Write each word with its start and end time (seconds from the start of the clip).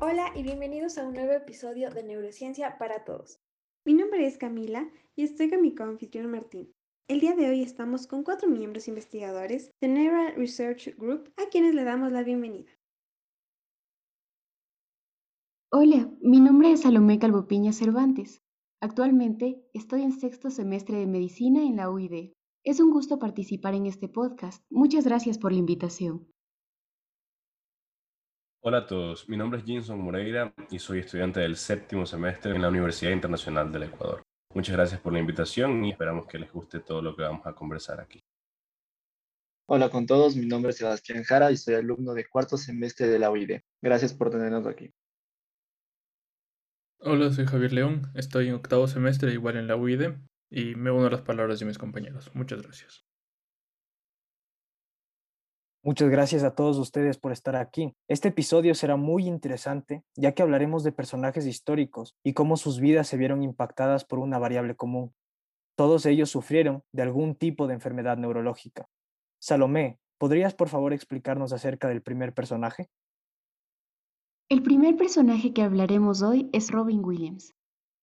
Hola 0.00 0.32
y 0.34 0.42
bienvenidos 0.42 0.96
a 0.96 1.06
un 1.06 1.14
nuevo 1.14 1.32
episodio 1.32 1.90
de 1.90 2.02
Neurociencia 2.02 2.78
para 2.78 3.04
Todos. 3.04 3.40
Mi 3.84 3.92
nombre 3.92 4.26
es 4.26 4.38
Camila 4.38 4.88
y 5.14 5.24
estoy 5.24 5.50
con 5.50 5.60
mi 5.62 5.74
coanfitrión 5.74 6.30
Martín. 6.30 6.72
El 7.08 7.20
día 7.20 7.34
de 7.34 7.48
hoy 7.50 7.62
estamos 7.62 8.06
con 8.06 8.24
cuatro 8.24 8.48
miembros 8.48 8.88
investigadores 8.88 9.70
de 9.80 9.88
Neural 9.88 10.34
Research 10.34 10.96
Group 10.96 11.32
a 11.36 11.50
quienes 11.50 11.74
le 11.74 11.84
damos 11.84 12.12
la 12.12 12.22
bienvenida. 12.22 12.70
Hola, 15.70 16.10
mi 16.20 16.40
nombre 16.40 16.72
es 16.72 16.80
Salomé 16.80 17.18
Calvopiña 17.18 17.72
Cervantes. 17.72 18.42
Actualmente 18.80 19.64
estoy 19.74 20.02
en 20.02 20.12
sexto 20.12 20.50
semestre 20.50 20.98
de 20.98 21.06
medicina 21.06 21.62
en 21.62 21.76
la 21.76 21.90
UID. 21.90 22.32
Es 22.66 22.80
un 22.80 22.90
gusto 22.90 23.20
participar 23.20 23.74
en 23.74 23.86
este 23.86 24.08
podcast. 24.08 24.64
Muchas 24.70 25.04
gracias 25.04 25.38
por 25.38 25.52
la 25.52 25.58
invitación. 25.58 26.26
Hola 28.60 28.78
a 28.78 28.86
todos, 28.86 29.28
mi 29.28 29.36
nombre 29.36 29.60
es 29.60 29.64
Jinson 29.64 30.00
Moreira 30.00 30.52
y 30.68 30.80
soy 30.80 30.98
estudiante 30.98 31.38
del 31.38 31.54
séptimo 31.54 32.04
semestre 32.04 32.56
en 32.56 32.62
la 32.62 32.68
Universidad 32.68 33.12
Internacional 33.12 33.70
del 33.70 33.84
Ecuador. 33.84 34.24
Muchas 34.52 34.74
gracias 34.74 35.00
por 35.00 35.12
la 35.12 35.20
invitación 35.20 35.84
y 35.84 35.92
esperamos 35.92 36.26
que 36.26 36.40
les 36.40 36.50
guste 36.50 36.80
todo 36.80 37.00
lo 37.00 37.14
que 37.14 37.22
vamos 37.22 37.46
a 37.46 37.54
conversar 37.54 38.00
aquí. 38.00 38.20
Hola 39.68 39.88
con 39.88 40.04
todos, 40.04 40.34
mi 40.34 40.46
nombre 40.46 40.70
es 40.70 40.78
Sebastián 40.78 41.22
Jara 41.22 41.52
y 41.52 41.56
soy 41.56 41.74
alumno 41.74 42.14
de 42.14 42.28
cuarto 42.28 42.56
semestre 42.56 43.06
de 43.06 43.20
la 43.20 43.30
UID. 43.30 43.60
Gracias 43.80 44.12
por 44.12 44.30
tenernos 44.30 44.66
aquí. 44.66 44.92
Hola, 46.98 47.30
soy 47.30 47.46
Javier 47.46 47.72
León, 47.72 48.10
estoy 48.16 48.48
en 48.48 48.54
octavo 48.54 48.88
semestre 48.88 49.32
igual 49.32 49.56
en 49.56 49.68
la 49.68 49.76
UID 49.76 50.16
y 50.50 50.74
me 50.74 50.90
uno 50.90 51.06
a 51.06 51.10
las 51.10 51.22
palabras 51.22 51.58
de 51.58 51.66
mis 51.66 51.78
compañeros. 51.78 52.30
Muchas 52.34 52.62
gracias. 52.62 53.04
Muchas 55.86 56.10
gracias 56.10 56.42
a 56.42 56.54
todos 56.54 56.78
ustedes 56.78 57.16
por 57.16 57.30
estar 57.30 57.54
aquí. 57.54 57.94
Este 58.08 58.28
episodio 58.28 58.74
será 58.74 58.96
muy 58.96 59.28
interesante 59.28 60.02
ya 60.16 60.32
que 60.32 60.42
hablaremos 60.42 60.82
de 60.82 60.90
personajes 60.90 61.46
históricos 61.46 62.16
y 62.24 62.32
cómo 62.32 62.56
sus 62.56 62.80
vidas 62.80 63.06
se 63.06 63.16
vieron 63.16 63.44
impactadas 63.44 64.04
por 64.04 64.18
una 64.18 64.40
variable 64.40 64.74
común. 64.74 65.14
Todos 65.76 66.04
ellos 66.06 66.28
sufrieron 66.28 66.82
de 66.90 67.02
algún 67.02 67.36
tipo 67.36 67.68
de 67.68 67.74
enfermedad 67.74 68.16
neurológica. 68.16 68.88
Salomé, 69.38 70.00
¿podrías 70.18 70.54
por 70.54 70.68
favor 70.68 70.92
explicarnos 70.92 71.52
acerca 71.52 71.86
del 71.86 72.02
primer 72.02 72.34
personaje? 72.34 72.88
El 74.48 74.62
primer 74.62 74.96
personaje 74.96 75.52
que 75.52 75.62
hablaremos 75.62 76.22
hoy 76.22 76.48
es 76.52 76.70
Robin 76.70 77.04
Williams. 77.04 77.55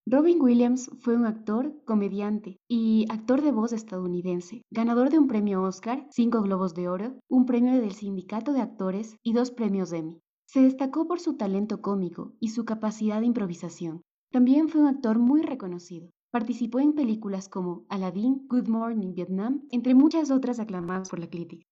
Robin 0.06 0.42
Williams 0.42 0.92
fue 1.00 1.16
un 1.16 1.26
actor, 1.26 1.82
comediante 1.86 2.58
y 2.68 3.06
actor 3.10 3.42
de 3.42 3.54
voz 3.54 3.72
estadounidense, 3.72 4.62
ganador 4.70 5.10
de 5.10 5.18
un 5.18 5.28
premio 5.28 5.64
Oscar, 5.64 6.06
cinco 6.12 6.42
Globos 6.42 6.74
de 6.74 6.90
Oro, 6.90 7.16
un 7.30 7.46
premio 7.46 7.80
del 7.80 7.94
Sindicato 7.94 8.52
de 8.52 8.60
Actores 8.60 9.16
y 9.24 9.32
dos 9.32 9.52
premios 9.52 9.94
Emmy. 9.94 10.20
Se 10.46 10.62
destacó 10.62 11.08
por 11.08 11.22
su 11.22 11.38
talento 11.38 11.82
cómico 11.82 12.34
y 12.42 12.50
su 12.50 12.66
capacidad 12.66 13.22
de 13.22 13.28
improvisación. 13.28 14.02
También 14.30 14.68
fue 14.68 14.82
un 14.82 14.88
actor 14.88 15.20
muy 15.20 15.42
reconocido. 15.42 16.10
Participó 16.32 16.82
en 16.82 16.96
películas 16.96 17.48
como 17.48 17.86
Aladdin, 17.88 18.46
Good 18.50 18.68
Morning 18.68 19.14
Vietnam, 19.14 19.66
entre 19.72 19.96
muchas 19.96 20.32
otras 20.32 20.60
aclamadas 20.60 21.10
por 21.10 21.20
la 21.20 21.30
crítica. 21.30 21.66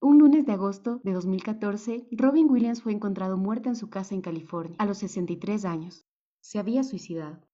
Un 0.00 0.18
lunes 0.18 0.46
de 0.46 0.52
agosto 0.52 1.02
de 1.04 1.12
2014, 1.12 2.08
Robin 2.12 2.50
Williams 2.50 2.82
fue 2.82 2.92
encontrado 2.92 3.36
muerta 3.36 3.68
en 3.68 3.76
su 3.76 3.90
casa 3.90 4.14
en 4.14 4.22
California, 4.22 4.76
a 4.78 4.86
los 4.86 4.96
63 4.96 5.66
años. 5.66 6.06
Se 6.40 6.58
había 6.58 6.82
suicidado. 6.82 7.46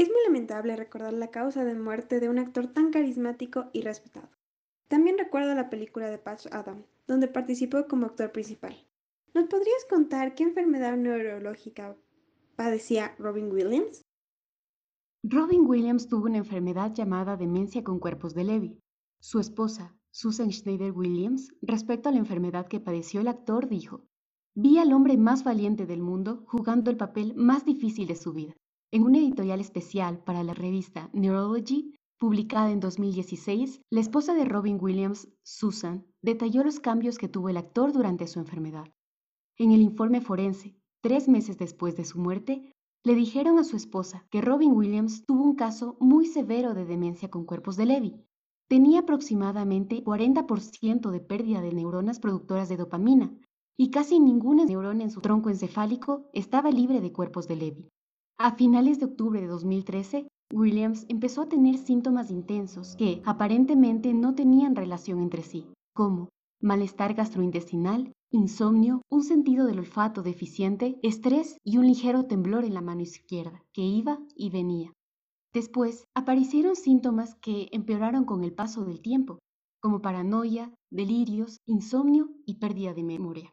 Es 0.00 0.08
muy 0.08 0.16
lamentable 0.24 0.76
recordar 0.76 1.12
la 1.12 1.30
causa 1.30 1.62
de 1.62 1.74
muerte 1.74 2.20
de 2.20 2.30
un 2.30 2.38
actor 2.38 2.68
tan 2.68 2.90
carismático 2.90 3.66
y 3.74 3.82
respetado. 3.82 4.30
También 4.88 5.18
recuerdo 5.18 5.54
la 5.54 5.68
película 5.68 6.08
de 6.08 6.16
Patch 6.16 6.46
Adam, 6.52 6.84
donde 7.06 7.28
participó 7.28 7.86
como 7.86 8.06
actor 8.06 8.32
principal. 8.32 8.74
¿Nos 9.34 9.48
podrías 9.48 9.84
contar 9.90 10.34
qué 10.34 10.44
enfermedad 10.44 10.96
neurológica 10.96 11.98
padecía 12.56 13.14
Robin 13.18 13.52
Williams? 13.52 14.00
Robin 15.22 15.66
Williams 15.66 16.08
tuvo 16.08 16.24
una 16.24 16.38
enfermedad 16.38 16.94
llamada 16.94 17.36
demencia 17.36 17.84
con 17.84 17.98
cuerpos 17.98 18.32
de 18.32 18.44
Levy. 18.44 18.80
Su 19.20 19.38
esposa, 19.38 19.94
Susan 20.12 20.50
Schneider 20.50 20.92
Williams, 20.92 21.52
respecto 21.60 22.08
a 22.08 22.12
la 22.12 22.20
enfermedad 22.20 22.68
que 22.68 22.80
padeció 22.80 23.20
el 23.20 23.28
actor, 23.28 23.68
dijo, 23.68 24.06
Vi 24.54 24.78
al 24.78 24.94
hombre 24.94 25.18
más 25.18 25.44
valiente 25.44 25.84
del 25.84 26.00
mundo 26.00 26.42
jugando 26.46 26.90
el 26.90 26.96
papel 26.96 27.34
más 27.34 27.66
difícil 27.66 28.08
de 28.08 28.16
su 28.16 28.32
vida. 28.32 28.56
En 28.92 29.04
una 29.04 29.18
editorial 29.18 29.60
especial 29.60 30.18
para 30.18 30.42
la 30.42 30.52
revista 30.52 31.10
Neurology, 31.12 31.94
publicada 32.18 32.72
en 32.72 32.80
2016, 32.80 33.82
la 33.88 34.00
esposa 34.00 34.34
de 34.34 34.44
Robin 34.44 34.78
Williams, 34.80 35.28
Susan, 35.44 36.04
detalló 36.22 36.64
los 36.64 36.80
cambios 36.80 37.16
que 37.16 37.28
tuvo 37.28 37.50
el 37.50 37.56
actor 37.56 37.92
durante 37.92 38.26
su 38.26 38.40
enfermedad. 38.40 38.92
En 39.58 39.70
el 39.70 39.80
informe 39.80 40.20
forense, 40.20 40.74
tres 41.02 41.28
meses 41.28 41.56
después 41.56 41.96
de 41.96 42.04
su 42.04 42.18
muerte, 42.18 42.72
le 43.04 43.14
dijeron 43.14 43.60
a 43.60 43.64
su 43.64 43.76
esposa 43.76 44.26
que 44.28 44.40
Robin 44.40 44.72
Williams 44.72 45.24
tuvo 45.24 45.44
un 45.44 45.54
caso 45.54 45.96
muy 46.00 46.26
severo 46.26 46.74
de 46.74 46.84
demencia 46.84 47.30
con 47.30 47.44
cuerpos 47.44 47.76
de 47.76 47.86
Levy. 47.86 48.16
Tenía 48.68 49.00
aproximadamente 49.00 50.02
40% 50.02 51.10
de 51.12 51.20
pérdida 51.20 51.60
de 51.60 51.72
neuronas 51.72 52.18
productoras 52.18 52.68
de 52.68 52.76
dopamina 52.76 53.32
y 53.76 53.90
casi 53.90 54.18
ninguna 54.18 54.64
neurona 54.64 55.04
en 55.04 55.10
su 55.12 55.20
tronco 55.20 55.48
encefálico 55.48 56.28
estaba 56.32 56.72
libre 56.72 57.00
de 57.00 57.12
cuerpos 57.12 57.46
de 57.46 57.54
Levy. 57.54 57.88
A 58.42 58.52
finales 58.52 58.98
de 58.98 59.04
octubre 59.04 59.38
de 59.38 59.46
2013, 59.48 60.26
Williams 60.54 61.04
empezó 61.10 61.42
a 61.42 61.48
tener 61.50 61.76
síntomas 61.76 62.30
intensos 62.30 62.96
que 62.96 63.20
aparentemente 63.26 64.14
no 64.14 64.34
tenían 64.34 64.74
relación 64.74 65.20
entre 65.20 65.42
sí, 65.42 65.66
como 65.94 66.30
malestar 66.58 67.12
gastrointestinal, 67.12 68.14
insomnio, 68.32 69.02
un 69.10 69.24
sentido 69.24 69.66
del 69.66 69.80
olfato 69.80 70.22
deficiente, 70.22 70.98
estrés 71.02 71.58
y 71.64 71.76
un 71.76 71.86
ligero 71.86 72.24
temblor 72.24 72.64
en 72.64 72.72
la 72.72 72.80
mano 72.80 73.02
izquierda, 73.02 73.62
que 73.74 73.82
iba 73.82 74.18
y 74.34 74.48
venía. 74.48 74.90
Después 75.52 76.06
aparecieron 76.16 76.76
síntomas 76.76 77.34
que 77.42 77.68
empeoraron 77.72 78.24
con 78.24 78.42
el 78.42 78.54
paso 78.54 78.86
del 78.86 79.02
tiempo, 79.02 79.38
como 79.82 80.00
paranoia, 80.00 80.72
delirios, 80.90 81.58
insomnio 81.66 82.30
y 82.46 82.54
pérdida 82.54 82.94
de 82.94 83.02
memoria. 83.02 83.52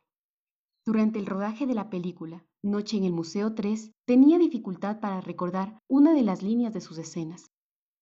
Durante 0.85 1.19
el 1.19 1.25
rodaje 1.25 1.67
de 1.67 1.75
la 1.75 1.89
película 1.89 2.46
Noche 2.63 2.97
en 2.97 3.03
el 3.03 3.13
Museo 3.13 3.53
3, 3.53 3.91
tenía 4.05 4.39
dificultad 4.39 4.99
para 4.99 5.21
recordar 5.21 5.79
una 5.87 6.13
de 6.13 6.23
las 6.23 6.41
líneas 6.41 6.73
de 6.73 6.81
sus 6.81 6.97
escenas. 6.97 7.51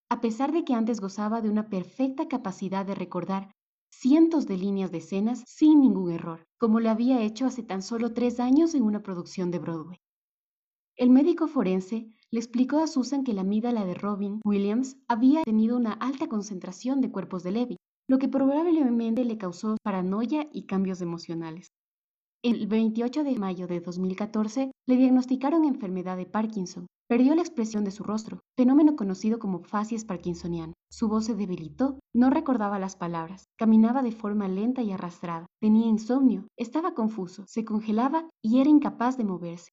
A 0.09 0.21
pesar 0.21 0.51
de 0.51 0.63
que 0.63 0.73
antes 0.73 1.01
gozaba 1.01 1.41
de 1.41 1.49
una 1.49 1.69
perfecta 1.69 2.27
capacidad 2.27 2.85
de 2.85 2.95
recordar 2.95 3.51
cientos 3.91 4.45
de 4.45 4.57
líneas 4.57 4.91
de 4.91 4.99
escenas 4.99 5.43
sin 5.47 5.81
ningún 5.81 6.11
error, 6.11 6.45
como 6.57 6.79
lo 6.79 6.89
había 6.89 7.21
hecho 7.21 7.45
hace 7.45 7.63
tan 7.63 7.81
solo 7.81 8.13
tres 8.13 8.39
años 8.39 8.75
en 8.75 8.83
una 8.83 9.03
producción 9.03 9.51
de 9.51 9.59
Broadway. 9.59 9.97
El 10.97 11.09
médico 11.09 11.47
forense 11.47 12.13
le 12.31 12.39
explicó 12.39 12.79
a 12.79 12.87
Susan 12.87 13.23
que 13.23 13.33
la 13.33 13.41
amígdala 13.41 13.85
de 13.85 13.93
Robin 13.93 14.39
Williams 14.45 14.97
había 15.07 15.43
tenido 15.43 15.75
una 15.75 15.93
alta 15.93 16.27
concentración 16.27 17.01
de 17.01 17.11
cuerpos 17.11 17.43
de 17.43 17.51
Levy, 17.51 17.77
lo 18.07 18.19
que 18.19 18.29
probablemente 18.29 19.25
le 19.25 19.37
causó 19.37 19.75
paranoia 19.83 20.47
y 20.51 20.65
cambios 20.65 21.01
emocionales. 21.01 21.67
El 22.45 22.67
28 22.67 23.23
de 23.23 23.39
mayo 23.39 23.65
de 23.65 23.79
2014 23.79 24.69
le 24.85 24.97
diagnosticaron 24.97 25.65
enfermedad 25.65 26.15
de 26.15 26.27
Parkinson. 26.27 26.85
Perdió 27.09 27.33
la 27.33 27.41
expresión 27.41 27.83
de 27.83 27.89
su 27.89 28.03
rostro, 28.03 28.41
fenómeno 28.55 28.95
conocido 28.95 29.39
como 29.39 29.63
facies 29.63 30.05
parkinsoniano. 30.05 30.73
Su 30.91 31.07
voz 31.07 31.25
se 31.25 31.33
debilitó, 31.33 31.97
no 32.13 32.29
recordaba 32.29 32.77
las 32.77 32.95
palabras, 32.97 33.45
caminaba 33.57 34.03
de 34.03 34.11
forma 34.11 34.47
lenta 34.47 34.83
y 34.83 34.91
arrastrada, 34.91 35.47
tenía 35.59 35.87
insomnio, 35.87 36.45
estaba 36.55 36.93
confuso, 36.93 37.45
se 37.47 37.65
congelaba 37.65 38.29
y 38.43 38.61
era 38.61 38.69
incapaz 38.69 39.17
de 39.17 39.23
moverse. 39.23 39.71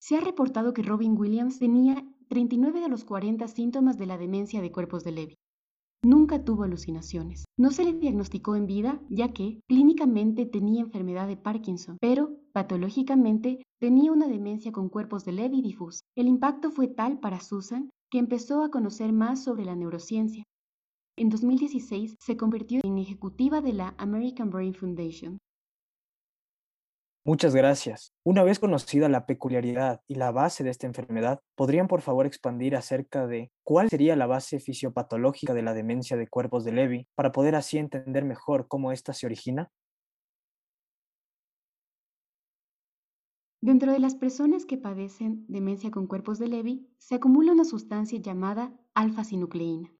Se 0.00 0.16
ha 0.16 0.20
reportado 0.20 0.74
que 0.74 0.82
Robin 0.82 1.18
Williams 1.18 1.58
tenía 1.58 2.06
39 2.28 2.82
de 2.82 2.88
los 2.88 3.04
40 3.04 3.48
síntomas 3.48 3.98
de 3.98 4.06
la 4.06 4.16
demencia 4.16 4.60
de 4.60 4.70
cuerpos 4.70 5.02
de 5.02 5.10
Levy. 5.10 5.34
Nunca 6.06 6.44
tuvo 6.44 6.62
alucinaciones. 6.62 7.46
No 7.58 7.72
se 7.72 7.82
le 7.82 7.92
diagnosticó 7.92 8.54
en 8.54 8.66
vida 8.66 9.02
ya 9.10 9.32
que 9.32 9.58
clínicamente 9.66 10.46
tenía 10.46 10.82
enfermedad 10.82 11.26
de 11.26 11.36
Parkinson, 11.36 11.96
pero 12.00 12.30
patológicamente 12.52 13.64
tenía 13.80 14.12
una 14.12 14.28
demencia 14.28 14.70
con 14.70 14.88
cuerpos 14.88 15.24
de 15.24 15.32
Levy 15.32 15.62
difusa. 15.62 16.02
El 16.14 16.28
impacto 16.28 16.70
fue 16.70 16.86
tal 16.86 17.18
para 17.18 17.40
Susan 17.40 17.90
que 18.08 18.20
empezó 18.20 18.62
a 18.62 18.70
conocer 18.70 19.12
más 19.12 19.42
sobre 19.42 19.64
la 19.64 19.74
neurociencia. 19.74 20.44
En 21.16 21.28
2016 21.28 22.14
se 22.20 22.36
convirtió 22.36 22.82
en 22.84 22.98
ejecutiva 22.98 23.60
de 23.60 23.72
la 23.72 23.96
American 23.98 24.50
Brain 24.50 24.74
Foundation, 24.74 25.38
Muchas 27.26 27.56
gracias. 27.56 28.14
Una 28.22 28.44
vez 28.44 28.60
conocida 28.60 29.08
la 29.08 29.26
peculiaridad 29.26 30.00
y 30.06 30.14
la 30.14 30.30
base 30.30 30.62
de 30.62 30.70
esta 30.70 30.86
enfermedad, 30.86 31.40
¿podrían 31.56 31.88
por 31.88 32.00
favor 32.00 32.24
expandir 32.24 32.76
acerca 32.76 33.26
de 33.26 33.50
cuál 33.64 33.90
sería 33.90 34.14
la 34.14 34.28
base 34.28 34.60
fisiopatológica 34.60 35.52
de 35.52 35.62
la 35.62 35.74
demencia 35.74 36.16
de 36.16 36.28
cuerpos 36.28 36.62
de 36.64 36.70
Levy 36.70 37.08
para 37.16 37.32
poder 37.32 37.56
así 37.56 37.78
entender 37.78 38.24
mejor 38.24 38.68
cómo 38.68 38.92
ésta 38.92 39.12
se 39.12 39.26
origina? 39.26 39.72
Dentro 43.60 43.90
de 43.90 43.98
las 43.98 44.14
personas 44.14 44.64
que 44.64 44.78
padecen 44.78 45.46
demencia 45.48 45.90
con 45.90 46.06
cuerpos 46.06 46.38
de 46.38 46.46
Levy, 46.46 46.88
se 46.98 47.16
acumula 47.16 47.50
una 47.50 47.64
sustancia 47.64 48.20
llamada 48.20 48.72
alfa-sinucleína. 48.94 49.92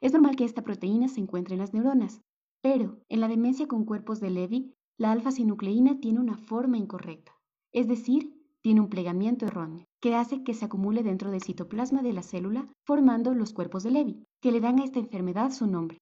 Es 0.00 0.12
normal 0.12 0.34
que 0.34 0.42
esta 0.42 0.62
proteína 0.62 1.06
se 1.06 1.20
encuentre 1.20 1.54
en 1.54 1.60
las 1.60 1.72
neuronas, 1.72 2.20
pero 2.62 2.98
en 3.08 3.20
la 3.20 3.28
demencia 3.28 3.68
con 3.68 3.84
cuerpos 3.84 4.18
de 4.18 4.30
Levy, 4.30 4.75
la 4.98 5.12
alfa-sinucleína 5.12 6.00
tiene 6.00 6.20
una 6.20 6.36
forma 6.36 6.78
incorrecta, 6.78 7.32
es 7.72 7.86
decir, 7.86 8.32
tiene 8.62 8.80
un 8.80 8.88
plegamiento 8.88 9.46
erróneo, 9.46 9.84
que 10.00 10.14
hace 10.14 10.42
que 10.42 10.54
se 10.54 10.64
acumule 10.64 11.02
dentro 11.02 11.30
del 11.30 11.42
citoplasma 11.42 12.02
de 12.02 12.12
la 12.12 12.22
célula, 12.22 12.66
formando 12.84 13.34
los 13.34 13.52
cuerpos 13.52 13.82
de 13.82 13.90
Levy, 13.90 14.24
que 14.40 14.52
le 14.52 14.60
dan 14.60 14.80
a 14.80 14.84
esta 14.84 14.98
enfermedad 14.98 15.52
su 15.52 15.66
nombre. 15.66 15.98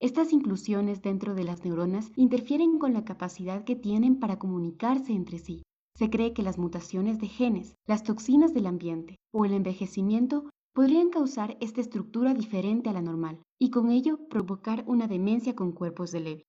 Estas 0.00 0.32
inclusiones 0.32 1.00
dentro 1.00 1.34
de 1.34 1.44
las 1.44 1.64
neuronas 1.64 2.10
interfieren 2.16 2.78
con 2.78 2.92
la 2.92 3.04
capacidad 3.04 3.64
que 3.64 3.76
tienen 3.76 4.18
para 4.18 4.38
comunicarse 4.38 5.12
entre 5.12 5.38
sí. 5.38 5.62
Se 5.94 6.10
cree 6.10 6.34
que 6.34 6.42
las 6.42 6.58
mutaciones 6.58 7.18
de 7.18 7.28
genes, 7.28 7.76
las 7.86 8.02
toxinas 8.02 8.52
del 8.52 8.66
ambiente 8.66 9.16
o 9.32 9.46
el 9.46 9.54
envejecimiento 9.54 10.50
podrían 10.74 11.08
causar 11.08 11.56
esta 11.60 11.80
estructura 11.80 12.34
diferente 12.34 12.90
a 12.90 12.92
la 12.92 13.00
normal 13.00 13.40
y 13.58 13.70
con 13.70 13.88
ello 13.88 14.18
provocar 14.28 14.84
una 14.86 15.08
demencia 15.08 15.54
con 15.54 15.72
cuerpos 15.72 16.12
de 16.12 16.20
Levy. 16.20 16.44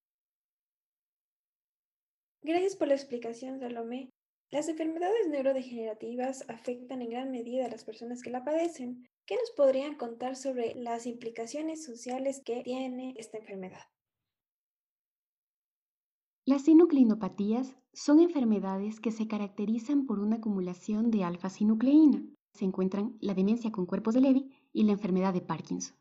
Gracias 2.48 2.78
por 2.78 2.88
la 2.88 2.94
explicación, 2.94 3.60
Salomé. 3.60 4.10
Las 4.52 4.70
enfermedades 4.70 5.28
neurodegenerativas 5.28 6.50
afectan 6.50 7.02
en 7.02 7.10
gran 7.10 7.30
medida 7.30 7.66
a 7.66 7.70
las 7.70 7.84
personas 7.84 8.22
que 8.22 8.30
la 8.30 8.46
padecen. 8.46 9.06
¿Qué 9.26 9.36
nos 9.36 9.52
podrían 9.52 9.98
contar 9.98 10.38
sobre 10.38 10.74
las 10.74 11.08
implicaciones 11.08 11.84
sociales 11.84 12.42
que 12.46 12.64
tiene 12.64 13.16
esta 13.18 13.38
enfermedad? 13.38 13.82
Las 16.46 16.62
sinucleinopatías 16.62 17.76
son 17.92 18.22
enfermedades 18.22 19.02
que 19.02 19.12
se 19.12 19.28
caracterizan 19.28 20.06
por 20.06 20.20
una 20.20 20.38
acumulación 20.38 21.12
de 21.12 21.26
alfa-sinucleína, 21.26 22.24
se 22.54 22.64
encuentran 22.64 23.18
la 23.20 23.34
demencia 23.34 23.74
con 23.74 23.86
cuerpos 23.86 24.14
de 24.14 24.22
Levy 24.22 24.50
y 24.72 24.86
la 24.86 24.94
enfermedad 24.94 25.34
de 25.34 25.42
Parkinson. 25.42 25.98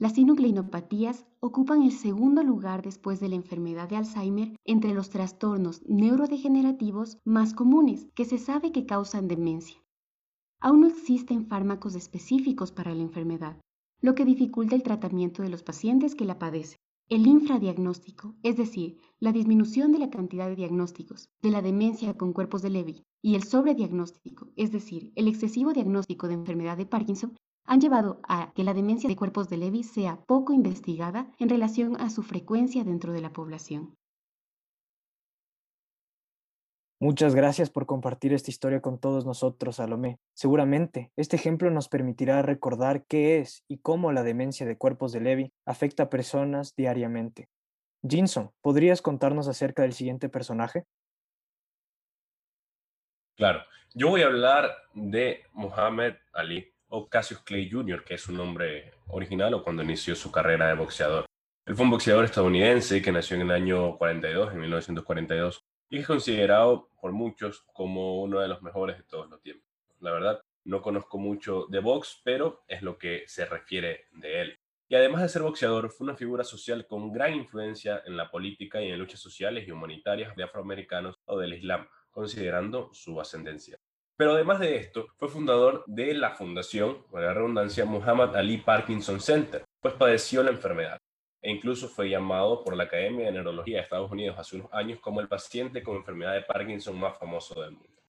Las 0.00 0.14
sinucleinopatías 0.14 1.26
ocupan 1.40 1.82
el 1.82 1.90
segundo 1.90 2.44
lugar 2.44 2.82
después 2.82 3.18
de 3.18 3.28
la 3.28 3.34
enfermedad 3.34 3.88
de 3.88 3.96
Alzheimer 3.96 4.54
entre 4.64 4.94
los 4.94 5.10
trastornos 5.10 5.82
neurodegenerativos 5.88 7.18
más 7.24 7.52
comunes 7.52 8.06
que 8.14 8.24
se 8.24 8.38
sabe 8.38 8.70
que 8.70 8.86
causan 8.86 9.26
demencia. 9.26 9.82
Aún 10.60 10.82
no 10.82 10.86
existen 10.86 11.46
fármacos 11.46 11.96
específicos 11.96 12.70
para 12.70 12.94
la 12.94 13.02
enfermedad, 13.02 13.60
lo 14.00 14.14
que 14.14 14.24
dificulta 14.24 14.76
el 14.76 14.84
tratamiento 14.84 15.42
de 15.42 15.48
los 15.48 15.64
pacientes 15.64 16.14
que 16.14 16.24
la 16.24 16.38
padecen. 16.38 16.78
El 17.08 17.26
infradiagnóstico, 17.26 18.36
es 18.44 18.56
decir, 18.56 18.98
la 19.18 19.32
disminución 19.32 19.90
de 19.90 19.98
la 19.98 20.10
cantidad 20.10 20.46
de 20.46 20.56
diagnósticos 20.56 21.28
de 21.42 21.50
la 21.50 21.62
demencia 21.62 22.14
con 22.16 22.32
cuerpos 22.32 22.62
de 22.62 22.70
Levy 22.70 23.02
y 23.20 23.34
el 23.34 23.42
sobrediagnóstico, 23.42 24.52
es 24.54 24.70
decir, 24.70 25.12
el 25.16 25.26
excesivo 25.26 25.72
diagnóstico 25.72 26.28
de 26.28 26.34
enfermedad 26.34 26.76
de 26.76 26.86
Parkinson, 26.86 27.34
han 27.68 27.82
llevado 27.82 28.18
a 28.26 28.52
que 28.54 28.64
la 28.64 28.72
demencia 28.72 29.08
de 29.08 29.16
cuerpos 29.16 29.50
de 29.50 29.58
Levy 29.58 29.82
sea 29.82 30.24
poco 30.26 30.54
investigada 30.54 31.30
en 31.38 31.50
relación 31.50 32.00
a 32.00 32.08
su 32.08 32.22
frecuencia 32.22 32.82
dentro 32.82 33.12
de 33.12 33.20
la 33.20 33.30
población. 33.30 33.94
Muchas 36.98 37.34
gracias 37.34 37.68
por 37.70 37.84
compartir 37.84 38.32
esta 38.32 38.50
historia 38.50 38.80
con 38.80 38.98
todos 38.98 39.26
nosotros, 39.26 39.76
Salomé. 39.76 40.18
Seguramente, 40.34 41.12
este 41.14 41.36
ejemplo 41.36 41.70
nos 41.70 41.88
permitirá 41.88 42.40
recordar 42.40 43.04
qué 43.06 43.38
es 43.38 43.62
y 43.68 43.78
cómo 43.78 44.12
la 44.12 44.22
demencia 44.22 44.66
de 44.66 44.78
cuerpos 44.78 45.12
de 45.12 45.20
Levy 45.20 45.52
afecta 45.66 46.04
a 46.04 46.10
personas 46.10 46.74
diariamente. 46.74 47.48
Jinson, 48.02 48.50
¿podrías 48.62 49.02
contarnos 49.02 49.46
acerca 49.46 49.82
del 49.82 49.92
siguiente 49.92 50.30
personaje? 50.30 50.86
Claro, 53.36 53.60
yo 53.94 54.08
voy 54.08 54.22
a 54.22 54.26
hablar 54.26 54.70
de 54.94 55.44
Muhammad 55.52 56.14
Ali 56.32 56.72
o 56.88 57.08
Cassius 57.08 57.40
Clay 57.40 57.70
Jr., 57.70 58.04
que 58.04 58.14
es 58.14 58.22
su 58.22 58.32
nombre 58.32 58.92
original 59.08 59.54
o 59.54 59.62
cuando 59.62 59.82
inició 59.82 60.14
su 60.14 60.30
carrera 60.30 60.68
de 60.68 60.74
boxeador. 60.74 61.26
Él 61.66 61.76
fue 61.76 61.84
un 61.84 61.90
boxeador 61.90 62.24
estadounidense 62.24 63.02
que 63.02 63.12
nació 63.12 63.36
en 63.36 63.42
el 63.42 63.50
año 63.50 63.96
42, 63.98 64.52
en 64.52 64.60
1942, 64.60 65.60
y 65.90 65.98
es 65.98 66.06
considerado 66.06 66.90
por 67.00 67.12
muchos 67.12 67.62
como 67.72 68.22
uno 68.22 68.40
de 68.40 68.48
los 68.48 68.62
mejores 68.62 68.96
de 68.96 69.04
todos 69.04 69.28
los 69.28 69.40
tiempos. 69.42 69.66
La 70.00 70.12
verdad, 70.12 70.40
no 70.64 70.82
conozco 70.82 71.18
mucho 71.18 71.66
de 71.68 71.80
box, 71.80 72.20
pero 72.24 72.64
es 72.68 72.82
lo 72.82 72.98
que 72.98 73.24
se 73.26 73.46
refiere 73.46 74.06
de 74.12 74.40
él. 74.40 74.58
Y 74.88 74.94
además 74.94 75.22
de 75.22 75.28
ser 75.28 75.42
boxeador, 75.42 75.90
fue 75.90 76.06
una 76.06 76.16
figura 76.16 76.44
social 76.44 76.86
con 76.86 77.12
gran 77.12 77.34
influencia 77.34 78.02
en 78.06 78.16
la 78.16 78.30
política 78.30 78.80
y 78.80 78.90
en 78.90 78.98
luchas 78.98 79.20
sociales 79.20 79.68
y 79.68 79.70
humanitarias 79.70 80.34
de 80.34 80.44
afroamericanos 80.44 81.16
o 81.26 81.38
del 81.38 81.52
Islam, 81.52 81.86
considerando 82.10 82.90
su 82.94 83.20
ascendencia. 83.20 83.78
Pero 84.18 84.32
además 84.32 84.58
de 84.58 84.74
esto, 84.76 85.06
fue 85.16 85.28
fundador 85.28 85.84
de 85.86 86.12
la 86.12 86.34
fundación, 86.34 87.04
por 87.08 87.22
la 87.22 87.32
redundancia, 87.32 87.84
Muhammad 87.84 88.36
Ali 88.36 88.58
Parkinson 88.58 89.20
Center, 89.20 89.64
pues 89.80 89.94
padeció 89.94 90.42
la 90.42 90.50
enfermedad 90.50 90.98
e 91.40 91.52
incluso 91.52 91.88
fue 91.88 92.10
llamado 92.10 92.64
por 92.64 92.76
la 92.76 92.82
Academia 92.84 93.26
de 93.26 93.32
Neurología 93.32 93.76
de 93.76 93.82
Estados 93.84 94.10
Unidos 94.10 94.36
hace 94.36 94.56
unos 94.56 94.72
años 94.72 94.98
como 94.98 95.20
el 95.20 95.28
paciente 95.28 95.84
con 95.84 95.96
enfermedad 95.96 96.34
de 96.34 96.42
Parkinson 96.42 96.98
más 96.98 97.16
famoso 97.16 97.62
del 97.62 97.72
mundo. 97.72 98.02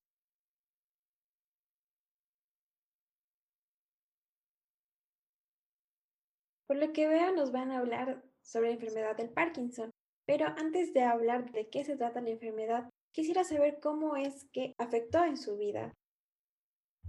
Por 6.67 6.77
lo 6.77 6.91
que 6.91 7.07
veo, 7.07 7.35
nos 7.35 7.51
van 7.51 7.71
a 7.71 7.79
hablar 7.79 8.23
sobre 8.41 8.69
la 8.69 8.73
enfermedad 8.75 9.15
del 9.15 9.29
Parkinson. 9.29 9.91
Pero 10.25 10.47
antes 10.57 10.91
de 10.93 11.03
hablar 11.03 11.51
de 11.51 11.69
qué 11.69 11.83
se 11.83 11.97
trata 11.97 12.21
la 12.21 12.29
enfermedad, 12.29 12.89
Quisiera 13.11 13.43
saber 13.43 13.79
cómo 13.81 14.15
es 14.15 14.47
que 14.53 14.75
afectó 14.77 15.23
en 15.23 15.37
su 15.37 15.57
vida. 15.57 15.93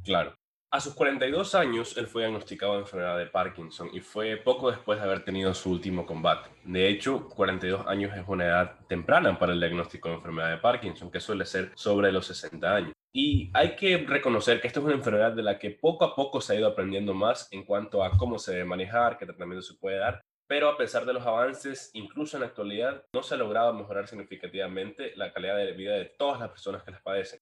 Claro. 0.03 0.35
A 0.73 0.81
sus 0.81 0.95
42 0.95 1.57
años, 1.57 1.97
él 1.97 2.07
fue 2.07 2.23
diagnosticado 2.23 2.75
de 2.75 2.81
enfermedad 2.83 3.19
de 3.19 3.27
Parkinson 3.27 3.91
y 3.93 3.99
fue 3.99 4.37
poco 4.37 4.71
después 4.71 5.01
de 5.01 5.05
haber 5.05 5.25
tenido 5.25 5.53
su 5.53 5.69
último 5.73 6.07
combate. 6.07 6.49
De 6.65 6.89
hecho, 6.89 7.29
42 7.29 7.89
años 7.89 8.17
es 8.17 8.23
una 8.29 8.45
edad 8.45 8.79
temprana 8.87 9.37
para 9.37 9.53
el 9.53 9.59
diagnóstico 9.59 10.09
de 10.09 10.15
enfermedad 10.15 10.51
de 10.51 10.59
Parkinson, 10.59 11.11
que 11.11 11.19
suele 11.19 11.45
ser 11.45 11.73
sobre 11.75 12.13
los 12.13 12.27
60 12.27 12.73
años. 12.73 12.93
Y 13.13 13.51
hay 13.53 13.75
que 13.75 13.99
reconocer 13.99 14.61
que 14.61 14.69
esta 14.69 14.79
es 14.79 14.87
una 14.87 14.95
enfermedad 14.95 15.33
de 15.33 15.43
la 15.43 15.59
que 15.59 15.71
poco 15.71 16.05
a 16.05 16.15
poco 16.15 16.41
se 16.41 16.53
ha 16.53 16.61
ido 16.61 16.69
aprendiendo 16.69 17.15
más 17.15 17.49
en 17.51 17.65
cuanto 17.65 18.05
a 18.05 18.17
cómo 18.17 18.39
se 18.39 18.53
debe 18.53 18.65
manejar, 18.65 19.19
qué 19.19 19.27
tratamiento 19.27 19.63
se 19.63 19.75
puede 19.75 19.99
dar 19.99 20.23
pero 20.51 20.69
a 20.69 20.77
pesar 20.77 21.07
de 21.07 21.13
los 21.13 21.25
avances, 21.25 21.93
incluso 21.95 22.37
en 22.37 22.41
la 22.41 22.49
actualidad, 22.49 23.05
no 23.13 23.23
se 23.23 23.35
ha 23.35 23.39
logrado 23.39 23.73
mejorar 23.73 24.09
significativamente 24.09 25.13
la 25.15 25.33
calidad 25.33 25.57
de 25.57 25.71
vida 25.75 25.95
de 25.95 26.07
todas 26.07 26.41
las 26.41 26.49
personas 26.49 26.83
que 26.83 26.91
las 26.91 27.01
padecen. 27.03 27.39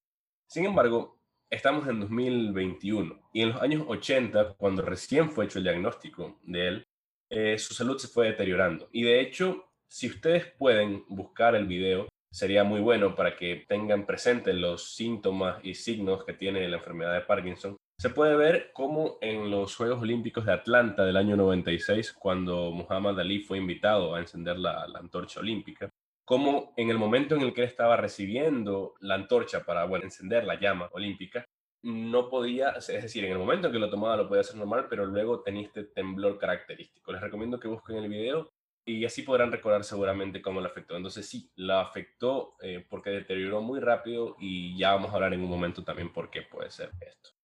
Sin 0.46 0.66
embargo, 0.66 1.18
estamos 1.48 1.88
en 1.88 2.00
2021 2.00 3.30
y 3.32 3.40
en 3.40 3.48
los 3.48 3.62
años 3.62 3.84
80, 3.88 4.56
cuando 4.58 4.82
recién 4.82 5.30
fue 5.30 5.46
hecho 5.46 5.56
el 5.56 5.64
diagnóstico 5.64 6.38
de 6.42 6.68
él, 6.68 6.86
eh, 7.30 7.58
su 7.58 7.72
salud 7.72 7.96
se 7.96 8.08
fue 8.08 8.26
deteriorando. 8.26 8.90
Y 8.92 9.04
de 9.04 9.20
hecho, 9.20 9.64
si 9.88 10.08
ustedes 10.08 10.44
pueden 10.58 11.02
buscar 11.08 11.54
el 11.54 11.66
video, 11.66 12.08
sería 12.30 12.62
muy 12.62 12.80
bueno 12.80 13.14
para 13.14 13.36
que 13.36 13.64
tengan 13.66 14.04
presente 14.04 14.52
los 14.52 14.94
síntomas 14.94 15.64
y 15.64 15.72
signos 15.72 16.26
que 16.26 16.34
tiene 16.34 16.68
la 16.68 16.76
enfermedad 16.76 17.14
de 17.14 17.22
Parkinson 17.22 17.78
se 18.00 18.10
puede 18.10 18.36
ver 18.36 18.70
cómo 18.72 19.18
en 19.20 19.50
los 19.50 19.74
Juegos 19.74 20.00
Olímpicos 20.00 20.46
de 20.46 20.52
Atlanta 20.52 21.04
del 21.04 21.16
año 21.16 21.36
96, 21.36 22.12
cuando 22.12 22.70
Muhammad 22.70 23.18
Ali 23.18 23.40
fue 23.40 23.58
invitado 23.58 24.14
a 24.14 24.20
encender 24.20 24.56
la, 24.56 24.84
antorcha 24.94 25.40
olímpica, 25.40 25.90
como 26.24 26.72
en 26.76 26.90
el 26.90 26.98
momento 26.98 27.34
en 27.34 27.42
el 27.42 27.52
que 27.52 27.62
él 27.62 27.66
estaba 27.66 27.96
recibiendo 27.96 28.94
la 29.00 29.16
antorcha 29.16 29.64
para 29.64 29.84
bueno, 29.84 30.04
encender 30.04 30.44
la 30.44 30.60
llama 30.60 30.88
olímpica, 30.92 31.44
no 31.82 32.28
podía, 32.28 32.70
es 32.70 32.86
decir, 32.86 33.24
en 33.24 33.32
el 33.32 33.38
momento 33.38 33.66
en 33.66 33.72
que 33.72 33.78
lo 33.80 33.90
tomaba 33.90 34.16
lo 34.16 34.28
podía 34.28 34.42
hacer 34.42 34.56
normal, 34.56 34.86
pero 34.88 35.04
luego 35.04 35.42
tenía 35.42 35.66
este 35.66 35.84
temblor 35.84 36.38
característico. 36.38 37.12
Les 37.12 37.20
recomiendo 37.20 37.58
que 37.58 37.68
busquen 37.68 37.96
el 37.96 38.08
video 38.08 38.48
y 38.84 39.04
así 39.04 39.22
podrán 39.22 39.50
recordar 39.50 39.82
seguramente 39.82 40.40
cómo 40.40 40.60
lo 40.60 40.68
afectó. 40.68 40.96
Entonces 40.96 41.26
sí, 41.28 41.50
la 41.56 41.80
afectó 41.80 42.56
eh, 42.62 42.86
porque 42.88 43.10
deterioró 43.10 43.60
muy 43.60 43.80
rápido 43.80 44.36
y 44.38 44.76
ya 44.76 44.92
vamos 44.92 45.10
a 45.10 45.14
hablar 45.14 45.34
en 45.34 45.40
un 45.40 45.50
momento 45.50 45.82
también 45.82 46.12
por 46.12 46.30
qué 46.30 46.42
puede 46.42 46.70
ser 46.70 46.90
esto. 47.00 47.37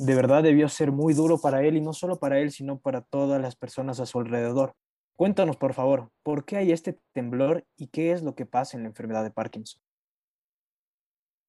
De 0.00 0.14
verdad 0.14 0.42
debió 0.42 0.66
ser 0.70 0.92
muy 0.92 1.12
duro 1.12 1.38
para 1.38 1.62
él 1.62 1.76
y 1.76 1.82
no 1.82 1.92
solo 1.92 2.18
para 2.18 2.38
él, 2.38 2.52
sino 2.52 2.78
para 2.78 3.02
todas 3.02 3.40
las 3.40 3.54
personas 3.54 4.00
a 4.00 4.06
su 4.06 4.18
alrededor. 4.18 4.72
Cuéntanos, 5.14 5.58
por 5.58 5.74
favor, 5.74 6.10
¿por 6.22 6.46
qué 6.46 6.56
hay 6.56 6.72
este 6.72 6.98
temblor 7.12 7.66
y 7.76 7.88
qué 7.88 8.12
es 8.12 8.22
lo 8.22 8.34
que 8.34 8.46
pasa 8.46 8.78
en 8.78 8.84
la 8.84 8.88
enfermedad 8.88 9.22
de 9.22 9.30
Parkinson? 9.30 9.82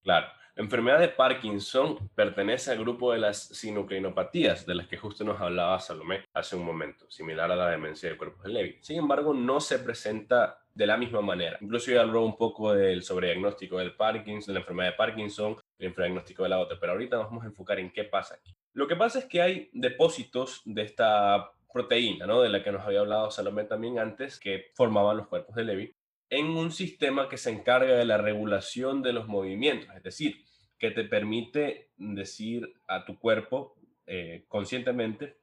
Claro, 0.03 0.27
la 0.55 0.63
enfermedad 0.63 0.99
de 0.99 1.07
Parkinson 1.07 2.09
pertenece 2.13 2.71
al 2.71 2.79
grupo 2.79 3.13
de 3.13 3.19
las 3.19 3.41
sinucleinopatías, 3.41 4.65
de 4.65 4.75
las 4.75 4.87
que 4.87 4.97
justo 4.97 5.23
nos 5.23 5.39
hablaba 5.39 5.79
Salomé 5.79 6.25
hace 6.33 6.57
un 6.57 6.65
momento, 6.65 7.09
similar 7.09 7.49
a 7.51 7.55
la 7.55 7.69
demencia 7.69 8.09
de 8.09 8.17
cuerpos 8.17 8.43
de 8.43 8.49
Levy. 8.49 8.77
Sin 8.81 8.99
embargo, 8.99 9.33
no 9.33 9.61
se 9.61 9.79
presenta 9.79 10.61
de 10.73 10.87
la 10.87 10.97
misma 10.97 11.21
manera. 11.21 11.57
Incluso 11.61 11.91
ya 11.91 12.01
habló 12.01 12.25
un 12.25 12.37
poco 12.37 12.73
del 12.73 13.03
sobrediagnóstico 13.03 13.77
del 13.77 13.95
Parkinson, 13.95 14.53
de 14.53 14.53
la 14.53 14.59
enfermedad 14.59 14.91
de 14.91 14.97
Parkinson, 14.97 15.55
el 15.79 15.87
infradiagnóstico 15.87 16.43
de 16.43 16.49
la 16.49 16.59
otra, 16.59 16.77
pero 16.79 16.93
ahorita 16.93 17.15
nos 17.17 17.25
vamos 17.27 17.43
a 17.43 17.47
enfocar 17.47 17.79
en 17.79 17.91
qué 17.91 18.03
pasa 18.03 18.35
aquí. 18.35 18.53
Lo 18.73 18.87
que 18.87 18.95
pasa 18.95 19.19
es 19.19 19.25
que 19.25 19.41
hay 19.41 19.69
depósitos 19.73 20.61
de 20.65 20.81
esta 20.83 21.51
proteína, 21.71 22.25
¿no? 22.25 22.41
De 22.41 22.49
la 22.49 22.63
que 22.63 22.71
nos 22.71 22.85
había 22.85 22.99
hablado 22.99 23.31
Salomé 23.31 23.63
también 23.63 23.99
antes, 23.99 24.39
que 24.39 24.71
formaban 24.75 25.17
los 25.17 25.27
cuerpos 25.27 25.55
de 25.55 25.63
Levy, 25.63 25.95
en 26.31 26.47
un 26.47 26.71
sistema 26.71 27.27
que 27.27 27.37
se 27.37 27.51
encarga 27.51 27.93
de 27.93 28.05
la 28.05 28.17
regulación 28.17 29.03
de 29.03 29.11
los 29.11 29.27
movimientos, 29.27 29.93
es 29.95 30.01
decir, 30.01 30.37
que 30.79 30.89
te 30.89 31.03
permite 31.03 31.91
decir 31.97 32.73
a 32.87 33.05
tu 33.05 33.19
cuerpo 33.19 33.75
eh, 34.07 34.45
conscientemente 34.47 35.37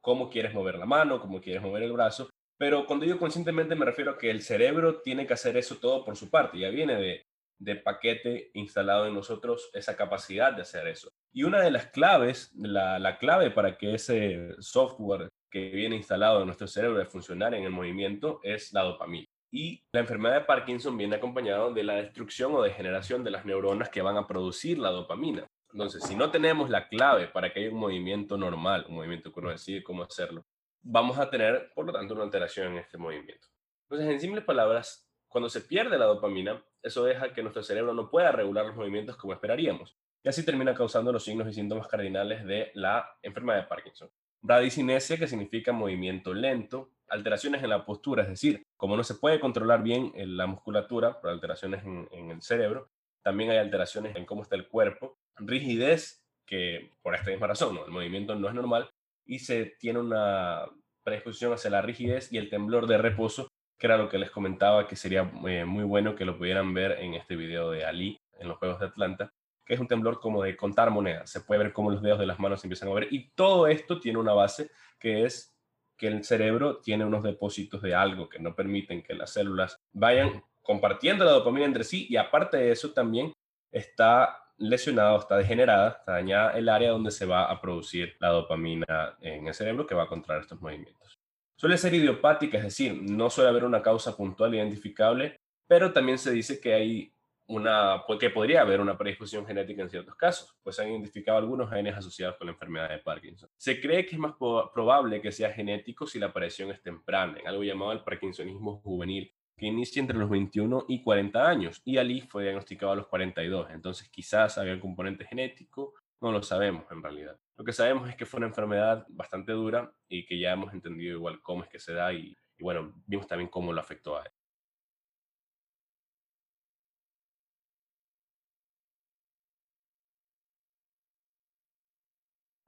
cómo 0.00 0.28
quieres 0.28 0.52
mover 0.52 0.78
la 0.78 0.84
mano, 0.84 1.20
cómo 1.20 1.40
quieres 1.40 1.62
mover 1.62 1.84
el 1.84 1.92
brazo. 1.92 2.28
Pero 2.58 2.86
cuando 2.86 3.06
digo 3.06 3.18
conscientemente 3.18 3.76
me 3.76 3.86
refiero 3.86 4.10
a 4.12 4.18
que 4.18 4.30
el 4.30 4.42
cerebro 4.42 5.00
tiene 5.00 5.26
que 5.26 5.34
hacer 5.34 5.56
eso 5.56 5.76
todo 5.76 6.04
por 6.04 6.16
su 6.16 6.28
parte. 6.28 6.58
Ya 6.58 6.70
viene 6.70 7.24
de, 7.58 7.76
paquete 7.76 8.50
instalado 8.54 9.06
en 9.06 9.14
nosotros 9.14 9.70
esa 9.72 9.96
capacidad 9.96 10.52
de 10.52 10.62
hacer 10.62 10.88
eso. 10.88 11.08
Y 11.32 11.44
una 11.44 11.60
de 11.60 11.70
las 11.70 11.86
claves, 11.86 12.52
la, 12.56 12.98
la 12.98 13.18
clave 13.18 13.50
para 13.52 13.78
que 13.78 13.94
ese 13.94 14.56
software 14.58 15.28
que 15.50 15.70
viene 15.70 15.96
instalado 15.96 16.40
en 16.40 16.46
nuestro 16.46 16.66
cerebro 16.66 16.98
de 16.98 17.06
funcionar 17.06 17.54
en 17.54 17.62
el 17.62 17.70
movimiento 17.70 18.40
es 18.42 18.72
la 18.72 18.82
dopamina. 18.82 19.26
Y 19.56 19.82
la 19.90 20.00
enfermedad 20.00 20.34
de 20.34 20.44
Parkinson 20.44 20.98
viene 20.98 21.16
acompañado 21.16 21.72
de 21.72 21.82
la 21.82 21.94
destrucción 21.94 22.54
o 22.54 22.60
degeneración 22.60 23.24
de 23.24 23.30
las 23.30 23.46
neuronas 23.46 23.88
que 23.88 24.02
van 24.02 24.18
a 24.18 24.26
producir 24.26 24.78
la 24.78 24.90
dopamina. 24.90 25.46
Entonces, 25.72 26.04
si 26.04 26.14
no 26.14 26.30
tenemos 26.30 26.68
la 26.68 26.90
clave 26.90 27.28
para 27.28 27.50
que 27.50 27.60
haya 27.60 27.70
un 27.70 27.78
movimiento 27.78 28.36
normal, 28.36 28.84
un 28.86 28.96
movimiento 28.96 29.32
que 29.32 29.40
uno 29.40 29.48
decide 29.48 29.82
cómo 29.82 30.02
hacerlo, 30.02 30.44
vamos 30.82 31.18
a 31.18 31.30
tener, 31.30 31.72
por 31.74 31.86
lo 31.86 31.92
tanto, 31.94 32.12
una 32.12 32.24
alteración 32.24 32.72
en 32.72 32.78
este 32.80 32.98
movimiento. 32.98 33.48
Entonces, 33.88 34.12
en 34.12 34.20
simples 34.20 34.44
palabras, 34.44 35.08
cuando 35.26 35.48
se 35.48 35.62
pierde 35.62 35.96
la 35.96 36.04
dopamina, 36.04 36.62
eso 36.82 37.04
deja 37.04 37.32
que 37.32 37.40
nuestro 37.40 37.62
cerebro 37.62 37.94
no 37.94 38.10
pueda 38.10 38.32
regular 38.32 38.66
los 38.66 38.76
movimientos 38.76 39.16
como 39.16 39.32
esperaríamos. 39.32 39.96
Y 40.22 40.28
así 40.28 40.44
termina 40.44 40.74
causando 40.74 41.10
los 41.14 41.24
signos 41.24 41.48
y 41.48 41.54
síntomas 41.54 41.88
cardinales 41.88 42.44
de 42.44 42.72
la 42.74 43.08
enfermedad 43.22 43.62
de 43.62 43.68
Parkinson. 43.68 44.10
Bradicinesia, 44.42 45.16
que 45.16 45.26
significa 45.26 45.72
movimiento 45.72 46.34
lento, 46.34 46.90
alteraciones 47.08 47.62
en 47.62 47.70
la 47.70 47.86
postura, 47.86 48.24
es 48.24 48.28
decir, 48.28 48.65
como 48.76 48.96
no 48.96 49.04
se 49.04 49.14
puede 49.14 49.40
controlar 49.40 49.82
bien 49.82 50.12
la 50.14 50.46
musculatura 50.46 51.20
por 51.20 51.30
alteraciones 51.30 51.84
en, 51.84 52.08
en 52.12 52.30
el 52.30 52.42
cerebro, 52.42 52.90
también 53.22 53.50
hay 53.50 53.58
alteraciones 53.58 54.14
en 54.16 54.24
cómo 54.24 54.42
está 54.42 54.56
el 54.56 54.68
cuerpo, 54.68 55.18
rigidez, 55.36 56.24
que 56.46 56.92
por 57.02 57.14
esta 57.14 57.30
misma 57.30 57.48
razón, 57.48 57.78
el 57.84 57.90
movimiento 57.90 58.34
no 58.36 58.48
es 58.48 58.54
normal, 58.54 58.90
y 59.24 59.40
se 59.40 59.76
tiene 59.80 59.98
una 59.98 60.64
predisposición 61.02 61.52
hacia 61.52 61.70
la 61.70 61.82
rigidez 61.82 62.32
y 62.32 62.38
el 62.38 62.48
temblor 62.48 62.86
de 62.86 62.98
reposo, 62.98 63.48
que 63.78 63.86
era 63.86 63.98
lo 63.98 64.08
que 64.08 64.18
les 64.18 64.30
comentaba 64.30 64.86
que 64.86 64.96
sería 64.96 65.30
eh, 65.46 65.64
muy 65.64 65.84
bueno 65.84 66.14
que 66.14 66.24
lo 66.24 66.38
pudieran 66.38 66.72
ver 66.72 66.92
en 67.00 67.14
este 67.14 67.36
video 67.36 67.70
de 67.70 67.84
Ali 67.84 68.18
en 68.38 68.48
los 68.48 68.58
Juegos 68.58 68.80
de 68.80 68.86
Atlanta, 68.86 69.30
que 69.64 69.74
es 69.74 69.80
un 69.80 69.88
temblor 69.88 70.20
como 70.20 70.42
de 70.42 70.56
contar 70.56 70.90
monedas. 70.90 71.30
Se 71.30 71.40
puede 71.40 71.64
ver 71.64 71.72
cómo 71.72 71.90
los 71.90 72.02
dedos 72.02 72.18
de 72.18 72.26
las 72.26 72.38
manos 72.38 72.60
se 72.60 72.66
empiezan 72.66 72.88
a 72.88 72.90
mover 72.90 73.08
y 73.10 73.30
todo 73.30 73.66
esto 73.66 73.98
tiene 73.98 74.18
una 74.18 74.32
base 74.32 74.70
que 74.98 75.24
es 75.24 75.55
que 75.96 76.08
el 76.08 76.24
cerebro 76.24 76.78
tiene 76.78 77.04
unos 77.04 77.22
depósitos 77.22 77.82
de 77.82 77.94
algo 77.94 78.28
que 78.28 78.38
no 78.38 78.54
permiten 78.54 79.02
que 79.02 79.14
las 79.14 79.32
células 79.32 79.78
vayan 79.92 80.42
compartiendo 80.62 81.24
la 81.24 81.32
dopamina 81.32 81.66
entre 81.66 81.84
sí 81.84 82.06
y 82.10 82.16
aparte 82.16 82.56
de 82.56 82.72
eso 82.72 82.92
también 82.92 83.32
está 83.70 84.42
lesionado, 84.58 85.18
está 85.18 85.36
degenerada, 85.36 85.90
está 85.98 86.12
dañada 86.12 86.52
el 86.52 86.68
área 86.68 86.90
donde 86.90 87.10
se 87.10 87.26
va 87.26 87.44
a 87.44 87.60
producir 87.60 88.16
la 88.20 88.28
dopamina 88.28 89.16
en 89.20 89.46
el 89.46 89.54
cerebro 89.54 89.86
que 89.86 89.94
va 89.94 90.04
a 90.04 90.08
controlar 90.08 90.42
estos 90.42 90.60
movimientos. 90.60 91.18
Suele 91.58 91.78
ser 91.78 91.94
idiopática, 91.94 92.58
es 92.58 92.64
decir, 92.64 92.94
no 92.94 93.30
suele 93.30 93.50
haber 93.50 93.64
una 93.64 93.82
causa 93.82 94.16
puntual 94.16 94.54
identificable, 94.54 95.36
pero 95.66 95.92
también 95.92 96.18
se 96.18 96.30
dice 96.30 96.60
que 96.60 96.74
hay 96.74 97.12
una, 97.48 98.02
pues, 98.06 98.18
que 98.18 98.30
podría 98.30 98.62
haber 98.62 98.80
una 98.80 98.98
predisposición 98.98 99.46
genética 99.46 99.82
en 99.82 99.90
ciertos 99.90 100.16
casos, 100.16 100.56
pues 100.62 100.76
se 100.76 100.82
han 100.82 100.90
identificado 100.90 101.38
algunos 101.38 101.70
genes 101.70 101.96
asociados 101.96 102.36
con 102.36 102.46
la 102.46 102.52
enfermedad 102.52 102.90
de 102.90 102.98
Parkinson. 102.98 103.48
Se 103.56 103.80
cree 103.80 104.04
que 104.04 104.16
es 104.16 104.20
más 104.20 104.34
probable 104.34 105.20
que 105.20 105.32
sea 105.32 105.52
genético 105.52 106.06
si 106.06 106.18
la 106.18 106.26
aparición 106.26 106.70
es 106.70 106.82
temprana, 106.82 107.38
en 107.38 107.46
algo 107.46 107.62
llamado 107.62 107.92
el 107.92 108.02
parkinsonismo 108.02 108.80
juvenil, 108.80 109.32
que 109.56 109.66
inicia 109.66 110.00
entre 110.00 110.18
los 110.18 110.28
21 110.28 110.84
y 110.88 111.02
40 111.02 111.48
años, 111.48 111.80
y 111.84 111.96
Ali 111.96 112.20
fue 112.20 112.42
diagnosticado 112.42 112.92
a 112.92 112.96
los 112.96 113.06
42, 113.06 113.70
entonces 113.70 114.08
quizás 114.10 114.58
había 114.58 114.74
un 114.74 114.80
componente 114.80 115.24
genético, 115.24 115.94
no 116.20 116.32
lo 116.32 116.42
sabemos 116.42 116.84
en 116.90 117.02
realidad. 117.02 117.38
Lo 117.56 117.64
que 117.64 117.72
sabemos 117.72 118.08
es 118.08 118.16
que 118.16 118.26
fue 118.26 118.38
una 118.38 118.48
enfermedad 118.48 119.06
bastante 119.08 119.52
dura 119.52 119.92
y 120.08 120.26
que 120.26 120.38
ya 120.38 120.52
hemos 120.52 120.72
entendido 120.74 121.14
igual 121.16 121.40
cómo 121.40 121.62
es 121.62 121.68
que 121.68 121.78
se 121.78 121.94
da 121.94 122.12
y, 122.12 122.36
y 122.58 122.62
bueno, 122.62 122.92
vimos 123.06 123.26
también 123.26 123.48
cómo 123.48 123.72
lo 123.72 123.80
afectó 123.80 124.16
a 124.16 124.22
él. 124.22 124.30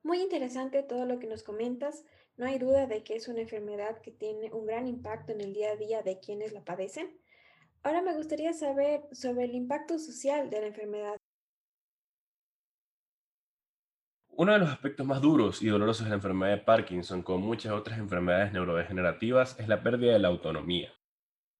Muy 0.09 0.23
interesante 0.23 0.83
todo 0.83 1.05
lo 1.05 1.19
que 1.19 1.27
nos 1.27 1.43
comentas. 1.43 2.03
No 2.39 2.47
hay 2.47 2.59
duda 2.59 2.87
de 2.87 3.05
que 3.05 3.15
es 3.15 3.29
una 3.29 3.43
enfermedad 3.43 4.01
que 4.01 4.11
tiene 4.11 4.51
un 4.55 4.65
gran 4.65 4.87
impacto 4.87 5.33
en 5.33 5.43
el 5.43 5.53
día 5.53 5.73
a 5.73 5.77
día 5.77 6.01
de 6.01 6.19
quienes 6.19 6.55
la 6.55 6.65
padecen. 6.65 7.21
Ahora 7.83 8.01
me 8.01 8.15
gustaría 8.15 8.55
saber 8.55 9.03
sobre 9.13 9.45
el 9.45 9.55
impacto 9.55 9.99
social 9.99 10.49
de 10.49 10.63
la 10.63 10.67
enfermedad. 10.69 11.19
Uno 14.31 14.55
de 14.55 14.61
los 14.61 14.71
aspectos 14.71 15.07
más 15.07 15.21
duros 15.21 15.61
y 15.61 15.67
dolorosos 15.67 16.05
de 16.05 16.09
la 16.09 16.17
enfermedad 16.17 16.57
de 16.57 16.65
Parkinson, 16.65 17.23
como 17.23 17.47
muchas 17.47 17.73
otras 17.73 17.99
enfermedades 17.99 18.55
neurodegenerativas, 18.55 19.61
es 19.61 19.69
la 19.69 19.83
pérdida 19.83 20.15
de 20.15 20.21
la 20.21 20.29
autonomía. 20.29 20.91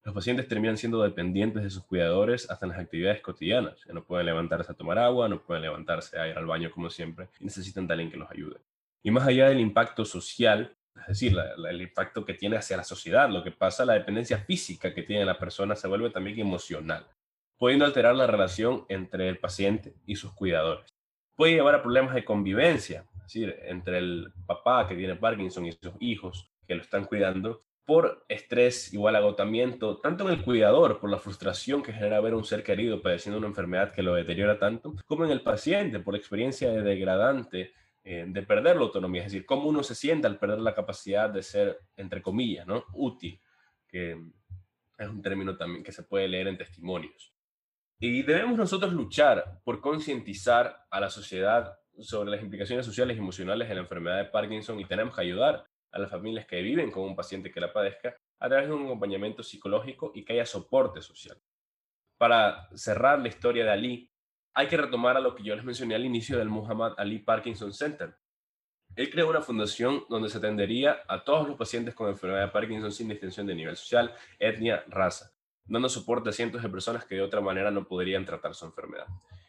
Los 0.03 0.15
pacientes 0.15 0.47
terminan 0.47 0.77
siendo 0.77 1.03
dependientes 1.03 1.61
de 1.61 1.69
sus 1.69 1.83
cuidadores 1.83 2.49
hasta 2.49 2.65
en 2.65 2.71
las 2.71 2.79
actividades 2.79 3.21
cotidianas. 3.21 3.83
Ya 3.85 3.93
no 3.93 4.03
pueden 4.03 4.25
levantarse 4.25 4.71
a 4.71 4.75
tomar 4.75 4.97
agua, 4.97 5.27
no 5.27 5.41
pueden 5.41 5.63
levantarse 5.63 6.17
a 6.17 6.27
ir 6.27 6.37
al 6.37 6.45
baño 6.45 6.71
como 6.71 6.89
siempre 6.89 7.27
y 7.39 7.45
necesitan 7.45 7.85
de 7.85 7.93
alguien 7.93 8.11
que 8.11 8.17
los 8.17 8.31
ayude. 8.31 8.57
Y 9.03 9.11
más 9.11 9.27
allá 9.27 9.49
del 9.49 9.59
impacto 9.59 10.05
social, 10.05 10.75
es 11.01 11.07
decir, 11.07 11.37
el 11.69 11.81
impacto 11.81 12.25
que 12.25 12.33
tiene 12.33 12.57
hacia 12.57 12.77
la 12.77 12.83
sociedad, 12.83 13.29
lo 13.29 13.43
que 13.43 13.51
pasa, 13.51 13.85
la 13.85 13.93
dependencia 13.93 14.37
física 14.39 14.93
que 14.93 15.03
tiene 15.03 15.25
la 15.25 15.37
persona 15.37 15.75
se 15.75 15.87
vuelve 15.87 16.09
también 16.09 16.39
emocional, 16.39 17.05
pudiendo 17.57 17.85
alterar 17.85 18.15
la 18.15 18.27
relación 18.27 18.85
entre 18.89 19.29
el 19.29 19.37
paciente 19.37 19.93
y 20.05 20.15
sus 20.15 20.33
cuidadores. 20.33 20.93
Puede 21.35 21.53
llevar 21.53 21.75
a 21.75 21.81
problemas 21.81 22.15
de 22.15 22.25
convivencia, 22.25 23.05
es 23.15 23.23
decir, 23.23 23.59
entre 23.63 23.99
el 23.99 24.33
papá 24.45 24.87
que 24.87 24.95
tiene 24.95 25.15
Parkinson 25.15 25.65
y 25.65 25.71
sus 25.71 25.93
hijos 25.99 26.51
que 26.67 26.75
lo 26.75 26.81
están 26.81 27.05
cuidando, 27.05 27.63
por 27.85 28.25
estrés 28.29 28.93
igual 28.93 29.15
agotamiento, 29.15 29.99
tanto 29.99 30.27
en 30.27 30.37
el 30.37 30.43
cuidador, 30.43 30.99
por 30.99 31.09
la 31.09 31.17
frustración 31.17 31.81
que 31.81 31.93
genera 31.93 32.21
ver 32.21 32.33
a 32.33 32.37
un 32.37 32.45
ser 32.45 32.63
querido 32.63 33.01
padeciendo 33.01 33.39
una 33.39 33.47
enfermedad 33.47 33.93
que 33.93 34.03
lo 34.03 34.13
deteriora 34.13 34.59
tanto, 34.59 34.95
como 35.07 35.25
en 35.25 35.31
el 35.31 35.41
paciente, 35.41 35.99
por 35.99 36.13
la 36.13 36.19
experiencia 36.19 36.69
de 36.69 36.81
degradante 36.81 37.73
eh, 38.03 38.25
de 38.27 38.43
perder 38.43 38.75
la 38.75 38.83
autonomía, 38.83 39.21
es 39.21 39.31
decir, 39.31 39.45
cómo 39.45 39.67
uno 39.67 39.83
se 39.83 39.95
siente 39.95 40.27
al 40.27 40.39
perder 40.39 40.59
la 40.59 40.73
capacidad 40.73 41.29
de 41.29 41.43
ser, 41.43 41.79
entre 41.97 42.21
comillas, 42.21 42.65
¿no? 42.65 42.85
útil, 42.93 43.41
que 43.87 44.17
es 44.97 45.07
un 45.07 45.21
término 45.21 45.57
también 45.57 45.83
que 45.83 45.91
se 45.91 46.03
puede 46.03 46.27
leer 46.27 46.47
en 46.47 46.57
testimonios. 46.57 47.33
Y 47.99 48.23
debemos 48.23 48.57
nosotros 48.57 48.93
luchar 48.93 49.59
por 49.63 49.81
concientizar 49.81 50.85
a 50.89 50.99
la 50.99 51.09
sociedad 51.09 51.77
sobre 51.99 52.31
las 52.31 52.41
implicaciones 52.41 52.85
sociales 52.85 53.17
y 53.17 53.19
emocionales 53.19 53.67
de 53.67 53.75
la 53.75 53.81
enfermedad 53.81 54.17
de 54.17 54.25
Parkinson 54.25 54.79
y 54.79 54.85
tenemos 54.85 55.15
que 55.15 55.21
ayudar 55.21 55.65
a 55.91 55.99
las 55.99 56.09
familias 56.09 56.45
que 56.45 56.61
viven 56.61 56.91
con 56.91 57.03
un 57.03 57.15
paciente 57.15 57.51
que 57.51 57.59
la 57.59 57.73
padezca 57.73 58.15
a 58.39 58.47
través 58.47 58.67
de 58.67 58.73
un 58.73 58.85
acompañamiento 58.85 59.43
psicológico 59.43 60.11
y 60.13 60.23
que 60.23 60.33
haya 60.33 60.45
soporte 60.45 61.01
social. 61.01 61.37
Para 62.17 62.69
cerrar 62.75 63.19
la 63.19 63.27
historia 63.27 63.63
de 63.63 63.71
Ali, 63.71 64.11
hay 64.53 64.67
que 64.67 64.77
retomar 64.77 65.17
a 65.17 65.19
lo 65.19 65.35
que 65.35 65.43
yo 65.43 65.55
les 65.55 65.63
mencioné 65.63 65.95
al 65.95 66.05
inicio 66.05 66.37
del 66.37 66.49
Muhammad 66.49 66.93
Ali 66.97 67.19
Parkinson 67.19 67.73
Center. 67.73 68.15
Él 68.95 69.09
creó 69.09 69.29
una 69.29 69.41
fundación 69.41 70.03
donde 70.09 70.29
se 70.29 70.39
atendería 70.39 71.03
a 71.07 71.23
todos 71.23 71.47
los 71.47 71.57
pacientes 71.57 71.93
con 71.93 72.09
enfermedad 72.09 72.47
de 72.47 72.51
Parkinson 72.51 72.91
sin 72.91 73.07
distinción 73.07 73.47
de 73.47 73.55
nivel 73.55 73.77
social, 73.77 74.13
etnia, 74.39 74.83
raza, 74.87 75.31
dando 75.65 75.87
soporte 75.87 76.29
a 76.29 76.33
cientos 76.33 76.61
de 76.63 76.69
personas 76.69 77.05
que 77.05 77.15
de 77.15 77.21
otra 77.21 77.39
manera 77.39 77.71
no 77.71 77.87
podrían 77.87 78.25
tratar 78.25 78.55
su 78.55 78.65
enfermedad. 78.65 79.07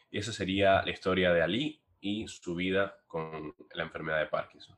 Y 0.09 0.19
esa 0.19 0.31
sería 0.31 0.83
la 0.83 0.91
historia 0.91 1.33
de 1.33 1.41
Ali 1.41 1.81
y 1.99 2.27
su 2.27 2.55
vida 2.55 2.97
con 3.07 3.53
la 3.73 3.83
enfermedad 3.83 4.19
de 4.19 4.27
Parkinson. 4.27 4.77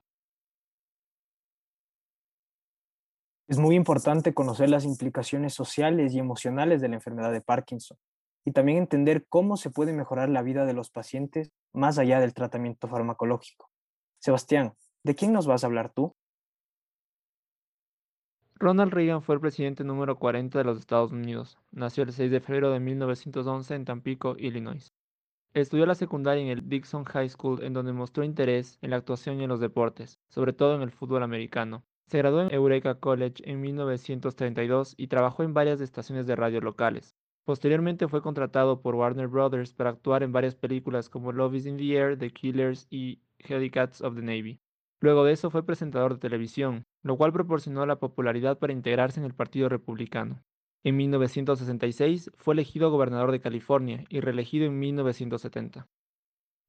Es 3.54 3.60
muy 3.60 3.76
importante 3.76 4.34
conocer 4.34 4.72
las 4.72 4.84
implicaciones 4.84 5.54
sociales 5.54 6.12
y 6.12 6.18
emocionales 6.18 6.82
de 6.82 6.90
la 6.90 6.96
enfermedad 6.96 7.32
de 7.32 7.40
Parkinson 7.40 8.00
y 8.44 8.52
también 8.52 8.80
entender 8.80 9.28
cómo 9.30 9.58
se 9.58 9.70
puede 9.70 9.94
mejorar 9.94 10.28
la 10.30 10.42
vida 10.42 10.66
de 10.66 10.74
los 10.74 10.90
pacientes 10.90 11.52
más 11.72 12.00
allá 12.00 12.20
del 12.20 12.34
tratamiento 12.34 12.88
farmacológico. 12.88 13.70
Sebastián, 14.18 14.74
¿de 15.04 15.14
quién 15.14 15.34
nos 15.34 15.46
vas 15.46 15.64
a 15.64 15.68
hablar 15.68 15.94
tú? 15.94 16.16
Ronald 18.56 18.92
Reagan 18.92 19.22
fue 19.22 19.36
el 19.36 19.42
presidente 19.42 19.84
número 19.84 20.18
40 20.18 20.58
de 20.58 20.64
los 20.64 20.80
Estados 20.80 21.12
Unidos. 21.12 21.60
Nació 21.70 22.06
el 22.06 22.12
6 22.12 22.32
de 22.32 22.40
febrero 22.40 22.72
de 22.72 22.80
1911 22.80 23.76
en 23.76 23.86
Tampico, 23.86 24.36
Illinois. 24.40 24.92
Estudió 25.54 25.86
la 25.86 25.94
secundaria 25.94 26.42
en 26.42 26.50
el 26.50 26.68
Dixon 26.68 27.06
High 27.06 27.30
School, 27.30 27.64
en 27.64 27.74
donde 27.74 27.94
mostró 27.94 28.24
interés 28.24 28.80
en 28.82 28.90
la 28.90 28.96
actuación 28.96 29.40
y 29.40 29.44
en 29.44 29.50
los 29.50 29.60
deportes, 29.60 30.20
sobre 30.30 30.54
todo 30.54 30.74
en 30.76 30.82
el 30.82 30.90
fútbol 30.90 31.22
americano. 31.22 31.84
Se 32.08 32.18
graduó 32.18 32.42
en 32.42 32.54
Eureka 32.54 32.96
College 32.96 33.44
en 33.50 33.62
1932 33.62 34.94
y 34.98 35.08
trabajó 35.08 35.44
en 35.44 35.54
varias 35.54 35.82
estaciones 35.82 36.28
de 36.28 36.36
radio 36.36 36.62
locales. 36.62 37.16
Posteriormente 37.46 38.08
fue 38.08 38.22
contratado 38.22 38.82
por 38.82 38.96
Warner 38.96 39.28
Brothers 39.28 39.74
para 39.74 39.90
actuar 39.90 40.24
en 40.24 40.32
varias 40.32 40.56
películas 40.56 41.10
como 41.10 41.32
Love 41.32 41.56
is 41.56 41.66
in 41.66 41.78
the 41.78 41.94
Air, 41.94 42.18
The 42.18 42.30
Killers 42.32 42.88
y 42.90 43.22
Hellcats 43.40 44.02
of 44.02 44.16
the 44.16 44.22
Navy. 44.22 44.60
Luego 45.02 45.26
de 45.26 45.34
eso 45.34 45.50
fue 45.50 45.66
presentador 45.66 46.14
de 46.14 46.20
televisión, 46.20 46.86
lo 47.02 47.18
cual 47.18 47.34
proporcionó 47.34 47.86
la 47.86 48.00
popularidad 48.00 48.60
para 48.60 48.72
integrarse 48.72 49.20
en 49.20 49.26
el 49.26 49.34
Partido 49.34 49.68
Republicano. 49.68 50.42
En 50.86 50.96
1966 50.96 52.32
fue 52.36 52.54
elegido 52.54 52.92
gobernador 52.92 53.32
de 53.32 53.42
California 53.42 54.06
y 54.08 54.22
reelegido 54.22 54.66
en 54.66 54.80
1970. 54.80 55.88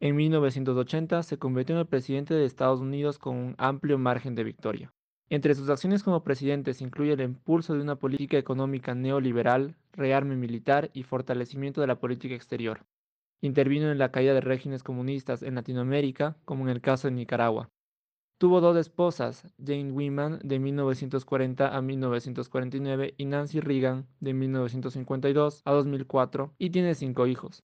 En 0.00 0.16
1980 0.16 1.22
se 1.22 1.38
convirtió 1.38 1.76
en 1.76 1.80
el 1.80 1.86
presidente 1.86 2.34
de 2.34 2.44
Estados 2.44 2.80
Unidos 2.80 3.18
con 3.18 3.36
un 3.36 3.54
amplio 3.58 3.98
margen 3.98 4.34
de 4.34 4.42
victoria. 4.42 4.92
Entre 5.30 5.54
sus 5.54 5.70
acciones 5.70 6.02
como 6.02 6.22
presidente 6.22 6.74
se 6.74 6.84
incluye 6.84 7.12
el 7.12 7.20
impulso 7.22 7.74
de 7.74 7.80
una 7.80 7.96
política 7.96 8.36
económica 8.36 8.94
neoliberal, 8.94 9.76
rearme 9.92 10.36
militar 10.36 10.90
y 10.92 11.02
fortalecimiento 11.02 11.80
de 11.80 11.86
la 11.86 11.98
política 11.98 12.34
exterior. 12.34 12.84
Intervino 13.40 13.90
en 13.90 13.98
la 13.98 14.10
caída 14.10 14.34
de 14.34 14.40
regímenes 14.40 14.82
comunistas 14.82 15.42
en 15.42 15.54
Latinoamérica, 15.54 16.36
como 16.44 16.64
en 16.64 16.70
el 16.70 16.80
caso 16.80 17.08
de 17.08 17.14
Nicaragua. 17.14 17.70
Tuvo 18.38 18.60
dos 18.60 18.76
esposas, 18.76 19.46
Jane 19.64 19.92
Wyman 19.92 20.40
de 20.42 20.58
1940 20.58 21.74
a 21.74 21.80
1949 21.80 23.14
y 23.16 23.24
Nancy 23.24 23.60
Reagan 23.60 24.06
de 24.20 24.34
1952 24.34 25.62
a 25.64 25.72
2004 25.72 26.52
y 26.58 26.70
tiene 26.70 26.94
cinco 26.94 27.26
hijos. 27.26 27.62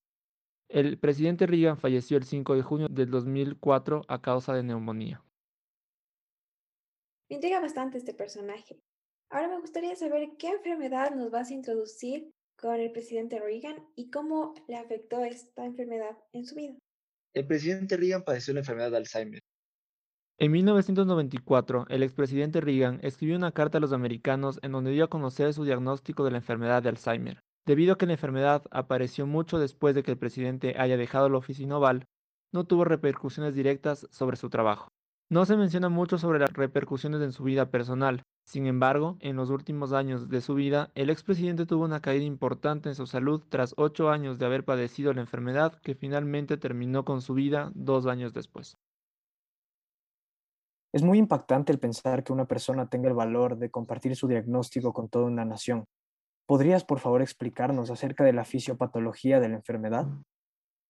El 0.68 0.98
presidente 0.98 1.46
Reagan 1.46 1.76
falleció 1.76 2.16
el 2.16 2.24
5 2.24 2.54
de 2.54 2.62
junio 2.62 2.88
del 2.88 3.10
2004 3.10 4.02
a 4.06 4.22
causa 4.22 4.54
de 4.54 4.62
neumonía. 4.62 5.20
Me 7.30 7.36
intriga 7.36 7.60
bastante 7.60 7.96
este 7.96 8.12
personaje. 8.12 8.82
Ahora 9.30 9.46
me 9.46 9.60
gustaría 9.60 9.94
saber 9.94 10.30
qué 10.36 10.48
enfermedad 10.48 11.14
nos 11.14 11.30
vas 11.30 11.50
a 11.50 11.54
introducir 11.54 12.28
con 12.58 12.74
el 12.74 12.90
presidente 12.90 13.38
Reagan 13.38 13.76
y 13.94 14.10
cómo 14.10 14.52
le 14.66 14.76
afectó 14.76 15.24
esta 15.24 15.64
enfermedad 15.64 16.18
en 16.32 16.44
su 16.44 16.56
vida. 16.56 16.74
El 17.32 17.46
presidente 17.46 17.96
Reagan 17.96 18.24
padeció 18.24 18.52
la 18.52 18.60
enfermedad 18.60 18.90
de 18.90 18.96
Alzheimer. 18.96 19.40
En 20.40 20.50
1994, 20.50 21.86
el 21.88 22.02
expresidente 22.02 22.60
Reagan 22.60 22.98
escribió 23.04 23.36
una 23.36 23.52
carta 23.52 23.78
a 23.78 23.80
los 23.80 23.92
americanos 23.92 24.58
en 24.62 24.72
donde 24.72 24.90
dio 24.90 25.04
a 25.04 25.10
conocer 25.10 25.54
su 25.54 25.64
diagnóstico 25.64 26.24
de 26.24 26.32
la 26.32 26.38
enfermedad 26.38 26.82
de 26.82 26.88
Alzheimer. 26.88 27.38
Debido 27.64 27.92
a 27.92 27.98
que 27.98 28.06
la 28.06 28.14
enfermedad 28.14 28.64
apareció 28.72 29.26
mucho 29.26 29.60
después 29.60 29.94
de 29.94 30.02
que 30.02 30.10
el 30.10 30.18
presidente 30.18 30.74
haya 30.76 30.96
dejado 30.96 31.28
la 31.28 31.38
oficina 31.38 31.78
oval, 31.78 32.06
no 32.52 32.64
tuvo 32.64 32.84
repercusiones 32.84 33.54
directas 33.54 34.08
sobre 34.10 34.36
su 34.36 34.50
trabajo. 34.50 34.88
No 35.32 35.44
se 35.44 35.56
menciona 35.56 35.88
mucho 35.88 36.18
sobre 36.18 36.40
las 36.40 36.52
repercusiones 36.52 37.22
en 37.22 37.30
su 37.30 37.44
vida 37.44 37.70
personal. 37.70 38.24
Sin 38.44 38.66
embargo, 38.66 39.16
en 39.20 39.36
los 39.36 39.50
últimos 39.50 39.92
años 39.92 40.28
de 40.28 40.40
su 40.40 40.56
vida, 40.56 40.90
el 40.96 41.08
expresidente 41.08 41.66
tuvo 41.66 41.84
una 41.84 42.00
caída 42.00 42.24
importante 42.24 42.88
en 42.88 42.96
su 42.96 43.06
salud 43.06 43.40
tras 43.48 43.74
ocho 43.76 44.10
años 44.10 44.40
de 44.40 44.46
haber 44.46 44.64
padecido 44.64 45.12
la 45.12 45.20
enfermedad 45.20 45.80
que 45.82 45.94
finalmente 45.94 46.56
terminó 46.56 47.04
con 47.04 47.22
su 47.22 47.34
vida 47.34 47.70
dos 47.76 48.06
años 48.06 48.32
después. 48.32 48.76
Es 50.92 51.04
muy 51.04 51.18
impactante 51.18 51.70
el 51.70 51.78
pensar 51.78 52.24
que 52.24 52.32
una 52.32 52.46
persona 52.46 52.88
tenga 52.88 53.08
el 53.08 53.14
valor 53.14 53.56
de 53.56 53.70
compartir 53.70 54.16
su 54.16 54.26
diagnóstico 54.26 54.92
con 54.92 55.08
toda 55.08 55.26
una 55.26 55.44
nación. 55.44 55.84
¿Podrías, 56.44 56.84
por 56.84 56.98
favor, 56.98 57.22
explicarnos 57.22 57.90
acerca 57.90 58.24
de 58.24 58.32
la 58.32 58.44
fisiopatología 58.44 59.38
de 59.38 59.48
la 59.48 59.54
enfermedad? 59.54 60.08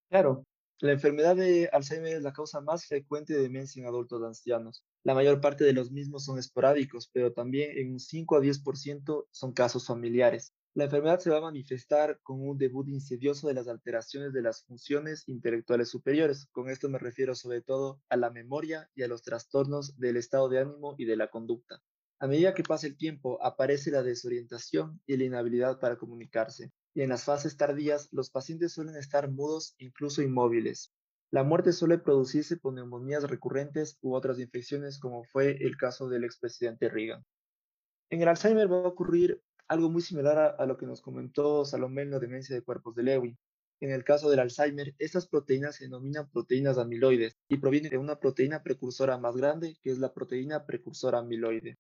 Claro, 0.09 0.44
la 0.81 0.93
enfermedad 0.93 1.37
de 1.37 1.69
Alzheimer 1.73 2.17
es 2.17 2.23
la 2.23 2.33
causa 2.33 2.61
más 2.63 2.87
frecuente 2.87 3.35
de 3.35 3.43
demencia 3.43 3.81
en 3.81 3.87
adultos 3.87 4.23
ancianos. 4.23 4.83
La 5.05 5.15
mayor 5.15 5.41
parte 5.41 5.65
de 5.65 5.75
los 5.75 5.91
mismos 5.91 6.25
son 6.25 6.39
esporádicos, 6.39 7.11
pero 7.13 7.33
también 7.33 7.77
en 7.77 7.93
un 7.93 8.01
5 8.01 8.37
a 8.37 8.41
10% 8.41 9.27
son 9.31 9.53
casos 9.53 9.87
familiares. 9.87 10.55
La 10.73 10.85
enfermedad 10.85 11.19
se 11.19 11.31
va 11.31 11.39
a 11.39 11.43
manifestar 11.43 12.19
con 12.23 12.41
un 12.41 12.57
debut 12.57 12.89
insidioso 12.89 13.49
de 13.49 13.55
las 13.55 13.69
alteraciones 13.69 14.33
de 14.33 14.41
las 14.41 14.65
funciones 14.65 15.29
intelectuales 15.29 15.91
superiores. 15.91 16.47
Con 16.53 16.71
esto 16.71 16.89
me 16.89 16.99
refiero 16.99 17.35
sobre 17.35 17.61
todo 17.61 18.01
a 18.09 18.17
la 18.17 18.31
memoria 18.31 18.89
y 18.95 19.03
a 19.03 19.09
los 19.09 19.23
trastornos 19.23 19.99
del 19.99 20.17
estado 20.17 20.49
de 20.49 20.61
ánimo 20.61 20.95
y 20.97 21.05
de 21.05 21.17
la 21.17 21.29
conducta. 21.29 21.83
A 22.21 22.27
medida 22.27 22.55
que 22.55 22.63
pasa 22.63 22.87
el 22.87 22.97
tiempo, 22.97 23.43
aparece 23.43 23.91
la 23.91 24.03
desorientación 24.03 25.01
y 25.07 25.17
la 25.17 25.25
inhabilidad 25.25 25.79
para 25.79 25.97
comunicarse. 25.97 26.71
Y 26.94 27.02
en 27.02 27.11
las 27.11 27.25
fases 27.25 27.56
tardías, 27.56 28.09
los 28.12 28.30
pacientes 28.30 28.73
suelen 28.73 28.97
estar 28.97 29.30
mudos, 29.30 29.75
incluso 29.78 30.23
inmóviles. 30.23 30.92
La 31.30 31.44
muerte 31.44 31.73
suele 31.73 31.99
producirse 31.99 32.56
por 32.56 32.75
neumonías 32.75 33.23
recurrentes 33.23 33.99
u 34.00 34.14
otras 34.14 34.40
infecciones, 34.40 34.99
como 34.99 35.23
fue 35.25 35.56
el 35.64 35.76
caso 35.76 36.09
del 36.09 36.25
expresidente 36.25 36.88
Reagan. 36.88 37.24
En 38.11 38.22
el 38.22 38.29
Alzheimer 38.29 38.70
va 38.70 38.79
a 38.79 38.88
ocurrir 38.88 39.40
algo 39.68 39.88
muy 39.88 40.03
similar 40.03 40.37
a, 40.37 40.46
a 40.48 40.66
lo 40.66 40.76
que 40.76 40.87
nos 40.87 41.00
comentó 41.00 41.64
Salomé 41.64 42.03
en 42.03 42.11
la 42.11 42.18
demencia 42.18 42.57
de 42.57 42.62
cuerpos 42.62 42.96
de 42.96 43.05
Lewy. 43.05 43.38
En 43.79 43.92
el 43.92 44.03
caso 44.03 44.29
del 44.29 44.40
Alzheimer, 44.40 44.94
estas 44.98 45.29
proteínas 45.29 45.76
se 45.76 45.85
denominan 45.85 46.29
proteínas 46.31 46.76
amiloides 46.76 47.37
y 47.48 47.59
provienen 47.59 47.90
de 47.90 47.98
una 47.98 48.18
proteína 48.18 48.64
precursora 48.64 49.16
más 49.16 49.37
grande, 49.37 49.79
que 49.81 49.90
es 49.90 49.98
la 49.98 50.12
proteína 50.12 50.66
precursora 50.66 51.20
amiloide. 51.20 51.79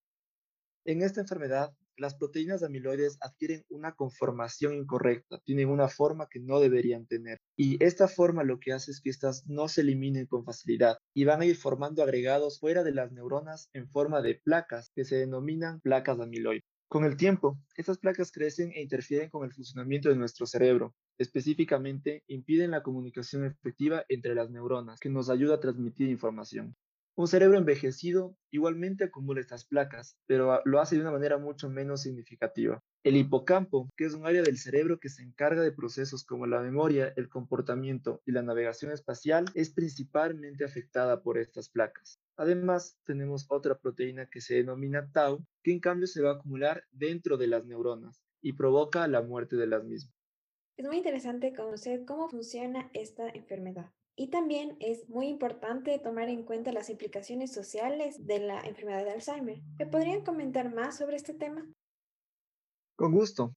En 0.90 1.02
esta 1.02 1.20
enfermedad, 1.20 1.72
las 1.96 2.16
proteínas 2.16 2.64
amiloides 2.64 3.16
adquieren 3.20 3.64
una 3.68 3.92
conformación 3.92 4.74
incorrecta, 4.74 5.38
tienen 5.44 5.68
una 5.68 5.86
forma 5.86 6.26
que 6.28 6.40
no 6.40 6.58
deberían 6.58 7.06
tener. 7.06 7.38
Y 7.56 7.80
esta 7.80 8.08
forma 8.08 8.42
lo 8.42 8.58
que 8.58 8.72
hace 8.72 8.90
es 8.90 9.00
que 9.00 9.08
estas 9.08 9.46
no 9.46 9.68
se 9.68 9.82
eliminen 9.82 10.26
con 10.26 10.44
facilidad 10.44 10.98
y 11.14 11.22
van 11.26 11.42
a 11.42 11.46
ir 11.46 11.54
formando 11.54 12.02
agregados 12.02 12.58
fuera 12.58 12.82
de 12.82 12.90
las 12.90 13.12
neuronas 13.12 13.70
en 13.72 13.88
forma 13.88 14.20
de 14.20 14.40
placas 14.42 14.90
que 14.92 15.04
se 15.04 15.14
denominan 15.14 15.78
placas 15.80 16.18
amiloides. 16.18 16.64
Con 16.88 17.04
el 17.04 17.16
tiempo, 17.16 17.56
estas 17.76 17.98
placas 17.98 18.32
crecen 18.32 18.72
e 18.72 18.82
interfieren 18.82 19.30
con 19.30 19.44
el 19.44 19.52
funcionamiento 19.52 20.08
de 20.08 20.16
nuestro 20.16 20.44
cerebro. 20.44 20.96
Específicamente, 21.18 22.24
impiden 22.26 22.72
la 22.72 22.82
comunicación 22.82 23.44
efectiva 23.44 24.04
entre 24.08 24.34
las 24.34 24.50
neuronas, 24.50 24.98
que 24.98 25.08
nos 25.08 25.30
ayuda 25.30 25.54
a 25.54 25.60
transmitir 25.60 26.10
información. 26.10 26.74
Un 27.20 27.28
cerebro 27.28 27.58
envejecido 27.58 28.34
igualmente 28.50 29.04
acumula 29.04 29.42
estas 29.42 29.66
placas, 29.66 30.16
pero 30.24 30.62
lo 30.64 30.80
hace 30.80 30.94
de 30.94 31.02
una 31.02 31.10
manera 31.10 31.36
mucho 31.36 31.68
menos 31.68 32.00
significativa. 32.00 32.82
El 33.04 33.14
hipocampo, 33.14 33.90
que 33.94 34.06
es 34.06 34.14
un 34.14 34.24
área 34.24 34.40
del 34.40 34.56
cerebro 34.56 34.98
que 34.98 35.10
se 35.10 35.22
encarga 35.22 35.60
de 35.60 35.70
procesos 35.70 36.24
como 36.24 36.46
la 36.46 36.62
memoria, 36.62 37.12
el 37.16 37.28
comportamiento 37.28 38.22
y 38.24 38.32
la 38.32 38.40
navegación 38.40 38.90
espacial, 38.90 39.44
es 39.54 39.68
principalmente 39.68 40.64
afectada 40.64 41.22
por 41.22 41.36
estas 41.36 41.68
placas. 41.68 42.18
Además, 42.38 42.96
tenemos 43.04 43.44
otra 43.50 43.76
proteína 43.78 44.30
que 44.30 44.40
se 44.40 44.54
denomina 44.54 45.12
tau, 45.12 45.44
que 45.62 45.72
en 45.72 45.80
cambio 45.80 46.06
se 46.06 46.22
va 46.22 46.30
a 46.30 46.34
acumular 46.36 46.84
dentro 46.90 47.36
de 47.36 47.48
las 47.48 47.66
neuronas 47.66 48.22
y 48.40 48.54
provoca 48.54 49.06
la 49.08 49.20
muerte 49.20 49.56
de 49.56 49.66
las 49.66 49.84
mismas. 49.84 50.16
Es 50.78 50.86
muy 50.86 50.96
interesante 50.96 51.52
conocer 51.54 52.06
cómo 52.06 52.30
funciona 52.30 52.88
esta 52.94 53.28
enfermedad. 53.28 53.92
Y 54.20 54.26
también 54.26 54.76
es 54.80 55.08
muy 55.08 55.28
importante 55.28 55.98
tomar 55.98 56.28
en 56.28 56.42
cuenta 56.42 56.72
las 56.72 56.90
implicaciones 56.90 57.54
sociales 57.54 58.26
de 58.26 58.38
la 58.38 58.60
enfermedad 58.60 59.02
de 59.02 59.12
Alzheimer. 59.12 59.62
¿Me 59.78 59.86
podrían 59.86 60.22
comentar 60.22 60.74
más 60.74 60.98
sobre 60.98 61.16
este 61.16 61.32
tema? 61.32 61.66
Con 62.96 63.12
gusto. 63.12 63.54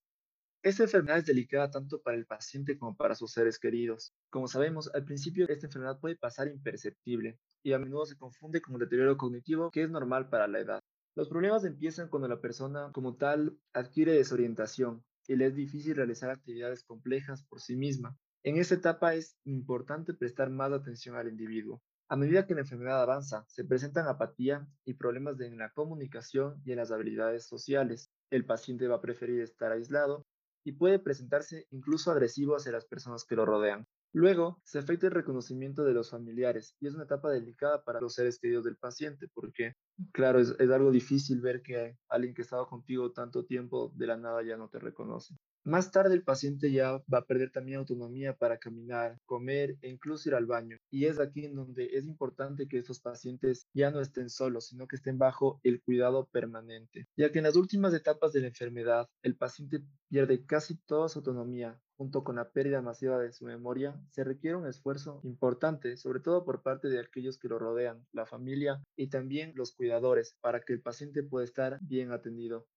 Esta 0.61 0.83
enfermedad 0.83 1.17
es 1.17 1.25
delicada 1.25 1.69
tanto 1.69 2.01
para 2.01 2.15
el 2.15 2.25
paciente 2.25 2.77
como 2.77 2.95
para 2.95 3.13
sus 3.13 3.33
seres 3.33 3.59
queridos. 3.59 4.13
Como 4.29 4.47
sabemos, 4.47 4.89
al 4.93 5.03
principio 5.03 5.49
esta 5.49 5.65
enfermedad 5.65 5.99
puede 5.99 6.15
pasar 6.15 6.47
imperceptible 6.47 7.37
y 7.61 7.73
a 7.73 7.79
menudo 7.79 8.05
se 8.05 8.15
confunde 8.15 8.61
con 8.61 8.75
un 8.75 8.79
deterioro 8.79 9.17
cognitivo 9.17 9.69
que 9.69 9.83
es 9.83 9.89
normal 9.89 10.29
para 10.29 10.47
la 10.47 10.59
edad. 10.59 10.79
Los 11.13 11.27
problemas 11.27 11.65
empiezan 11.65 12.07
cuando 12.07 12.29
la 12.29 12.39
persona 12.39 12.89
como 12.93 13.17
tal 13.17 13.57
adquiere 13.73 14.13
desorientación 14.13 15.03
y 15.27 15.35
le 15.35 15.47
es 15.47 15.55
difícil 15.55 15.97
realizar 15.97 16.29
actividades 16.29 16.85
complejas 16.85 17.43
por 17.43 17.59
sí 17.59 17.75
misma. 17.75 18.17
En 18.45 18.57
esta 18.57 18.75
etapa 18.75 19.15
es 19.15 19.37
importante 19.45 20.13
prestar 20.13 20.49
más 20.49 20.73
atención 20.73 21.15
al 21.15 21.29
individuo. 21.29 21.81
A 22.09 22.17
medida 22.17 22.45
que 22.45 22.53
la 22.53 22.59
enfermedad 22.61 23.01
avanza, 23.01 23.45
se 23.47 23.63
presentan 23.63 24.07
apatía 24.07 24.67
y 24.83 24.95
problemas 24.95 25.39
en 25.39 25.57
la 25.57 25.69
comunicación 25.69 26.61
y 26.65 26.73
en 26.73 26.77
las 26.79 26.91
habilidades 26.91 27.47
sociales. 27.47 28.11
El 28.29 28.45
paciente 28.45 28.89
va 28.89 28.97
a 28.97 29.01
preferir 29.01 29.39
estar 29.39 29.71
aislado 29.71 30.27
y 30.65 30.73
puede 30.73 30.99
presentarse 30.99 31.67
incluso 31.71 32.11
agresivo 32.11 32.57
hacia 32.57 32.73
las 32.73 32.85
personas 32.85 33.23
que 33.23 33.37
lo 33.37 33.45
rodean. 33.45 33.87
Luego, 34.11 34.61
se 34.65 34.77
afecta 34.77 35.07
el 35.07 35.13
reconocimiento 35.13 35.85
de 35.85 35.93
los 35.93 36.11
familiares 36.11 36.75
y 36.81 36.87
es 36.87 36.95
una 36.95 37.05
etapa 37.05 37.31
delicada 37.31 37.83
para 37.85 38.01
los 38.01 38.13
seres 38.13 38.39
queridos 38.39 38.65
del 38.65 38.75
paciente 38.75 39.29
porque, 39.33 39.77
claro, 40.11 40.39
es, 40.39 40.51
algo 40.59 40.91
difícil 40.91 41.39
ver 41.39 41.61
que 41.61 41.97
alguien 42.09 42.35
que 42.35 42.41
estaba 42.41 42.67
contigo 42.67 43.13
tanto 43.13 43.45
tiempo 43.45 43.93
de 43.95 44.07
la 44.07 44.17
nada 44.17 44.43
ya 44.43 44.57
no 44.57 44.67
te 44.67 44.79
reconoce. 44.79 45.33
Más 45.65 45.91
tarde 45.91 46.13
el 46.13 46.23
paciente 46.23 46.73
ya 46.73 47.01
va 47.11 47.19
a 47.19 47.25
perder 47.25 47.49
también 47.49 47.77
autonomía 47.77 48.35
para 48.35 48.57
caminar, 48.57 49.17
comer 49.25 49.77
e 49.81 49.89
incluso 49.89 50.27
ir 50.27 50.35
al 50.35 50.45
baño. 50.45 50.77
Y 50.89 51.05
es 51.05 51.21
aquí 51.21 51.45
en 51.45 51.55
donde 51.55 51.85
es 51.93 52.05
importante 52.05 52.67
que 52.67 52.79
estos 52.79 52.99
pacientes 52.99 53.67
ya 53.73 53.89
no 53.89 54.01
estén 54.01 54.29
solos, 54.29 54.67
sino 54.67 54.87
que 54.87 54.97
estén 54.97 55.17
bajo 55.17 55.61
el 55.63 55.81
cuidado 55.81 56.27
permanente, 56.27 57.07
ya 57.15 57.31
que 57.31 57.37
en 57.37 57.45
las 57.45 57.55
últimas 57.55 57.93
etapas 57.93 58.33
de 58.33 58.41
la 58.41 58.47
enfermedad 58.47 59.07
el 59.21 59.37
paciente 59.37 59.81
pierde 60.09 60.45
casi 60.45 60.75
toda 60.75 61.07
su 61.07 61.19
autonomía. 61.19 61.79
Junto 61.95 62.25
con 62.25 62.35
la 62.35 62.51
pérdida 62.51 62.81
masiva 62.81 63.17
de 63.17 63.31
su 63.31 63.45
memoria, 63.45 63.97
se 64.11 64.25
requiere 64.25 64.57
un 64.57 64.67
esfuerzo 64.67 65.21
importante, 65.23 65.95
sobre 65.95 66.19
todo 66.19 66.43
por 66.43 66.61
parte 66.61 66.89
de 66.89 66.99
aquellos 66.99 67.37
que 67.37 67.47
lo 67.47 67.57
rodean, 67.57 68.05
la 68.11 68.25
familia 68.25 68.83
y 68.97 69.07
también 69.07 69.53
los 69.55 69.73
cuidadores, 69.73 70.35
para 70.41 70.59
que 70.59 70.73
el 70.73 70.81
paciente 70.81 71.23
pueda 71.23 71.45
estar 71.45 71.79
bien 71.81 72.11
atendido. 72.11 72.67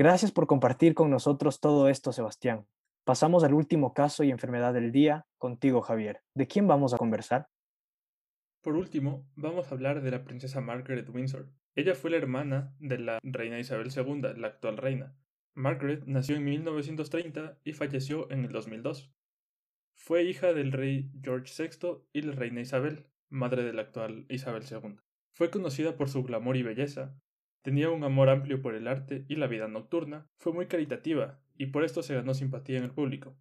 Gracias 0.00 0.32
por 0.32 0.46
compartir 0.46 0.94
con 0.94 1.10
nosotros 1.10 1.60
todo 1.60 1.90
esto, 1.90 2.10
Sebastián. 2.10 2.66
Pasamos 3.04 3.44
al 3.44 3.52
último 3.52 3.92
caso 3.92 4.24
y 4.24 4.30
enfermedad 4.30 4.72
del 4.72 4.92
día, 4.92 5.26
contigo, 5.36 5.82
Javier. 5.82 6.22
¿De 6.34 6.46
quién 6.46 6.66
vamos 6.66 6.94
a 6.94 6.96
conversar? 6.96 7.48
Por 8.62 8.76
último, 8.76 9.28
vamos 9.36 9.66
a 9.70 9.74
hablar 9.74 10.00
de 10.00 10.10
la 10.10 10.24
princesa 10.24 10.62
Margaret 10.62 11.06
Windsor. 11.10 11.50
Ella 11.74 11.94
fue 11.94 12.08
la 12.08 12.16
hermana 12.16 12.74
de 12.78 12.98
la 12.98 13.18
reina 13.22 13.58
Isabel 13.58 13.90
II, 13.94 14.22
la 14.38 14.46
actual 14.46 14.78
reina. 14.78 15.14
Margaret 15.52 16.04
nació 16.06 16.36
en 16.36 16.44
1930 16.44 17.58
y 17.62 17.74
falleció 17.74 18.32
en 18.32 18.46
el 18.46 18.52
2002. 18.52 19.12
Fue 19.96 20.22
hija 20.22 20.54
del 20.54 20.72
rey 20.72 21.10
George 21.22 21.52
VI 21.62 22.06
y 22.14 22.22
la 22.22 22.32
reina 22.32 22.62
Isabel, 22.62 23.06
madre 23.28 23.64
de 23.64 23.74
la 23.74 23.82
actual 23.82 24.24
Isabel 24.30 24.62
II. 24.62 24.96
Fue 25.34 25.50
conocida 25.50 25.98
por 25.98 26.08
su 26.08 26.22
glamour 26.22 26.56
y 26.56 26.62
belleza, 26.62 27.20
tenía 27.62 27.90
un 27.90 28.04
amor 28.04 28.28
amplio 28.28 28.62
por 28.62 28.74
el 28.74 28.88
arte 28.88 29.24
y 29.28 29.36
la 29.36 29.46
vida 29.46 29.68
nocturna, 29.68 30.26
fue 30.38 30.52
muy 30.52 30.66
caritativa 30.66 31.40
y 31.56 31.66
por 31.66 31.84
esto 31.84 32.02
se 32.02 32.14
ganó 32.14 32.34
simpatía 32.34 32.78
en 32.78 32.84
el 32.84 32.92
público. 32.92 33.36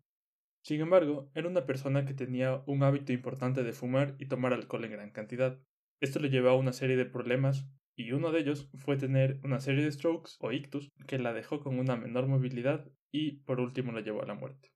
Sin 0.61 0.81
embargo, 0.81 1.31
era 1.35 1.47
una 1.47 1.65
persona 1.65 2.05
que 2.05 2.13
tenía 2.13 2.63
un 2.65 2.83
hábito 2.83 3.13
importante 3.13 3.63
de 3.63 3.73
fumar 3.73 4.15
y 4.19 4.27
tomar 4.27 4.53
alcohol 4.53 4.83
en 4.85 4.91
gran 4.91 5.11
cantidad. 5.11 5.59
Esto 6.01 6.19
le 6.19 6.29
llevó 6.29 6.49
a 6.49 6.57
una 6.57 6.73
serie 6.73 6.97
de 6.97 7.05
problemas 7.05 7.65
y 7.95 8.11
uno 8.11 8.31
de 8.31 8.41
ellos 8.41 8.69
fue 8.75 8.97
tener 8.97 9.39
una 9.43 9.59
serie 9.59 9.83
de 9.83 9.91
strokes 9.91 10.33
o 10.39 10.51
ictus 10.51 10.89
que 11.07 11.19
la 11.19 11.33
dejó 11.33 11.59
con 11.59 11.79
una 11.79 11.95
menor 11.95 12.27
movilidad 12.27 12.87
y 13.11 13.39
por 13.43 13.59
último 13.59 13.91
la 13.91 14.01
llevó 14.01 14.21
a 14.21 14.25
la 14.27 14.35
muerte. 14.35 14.73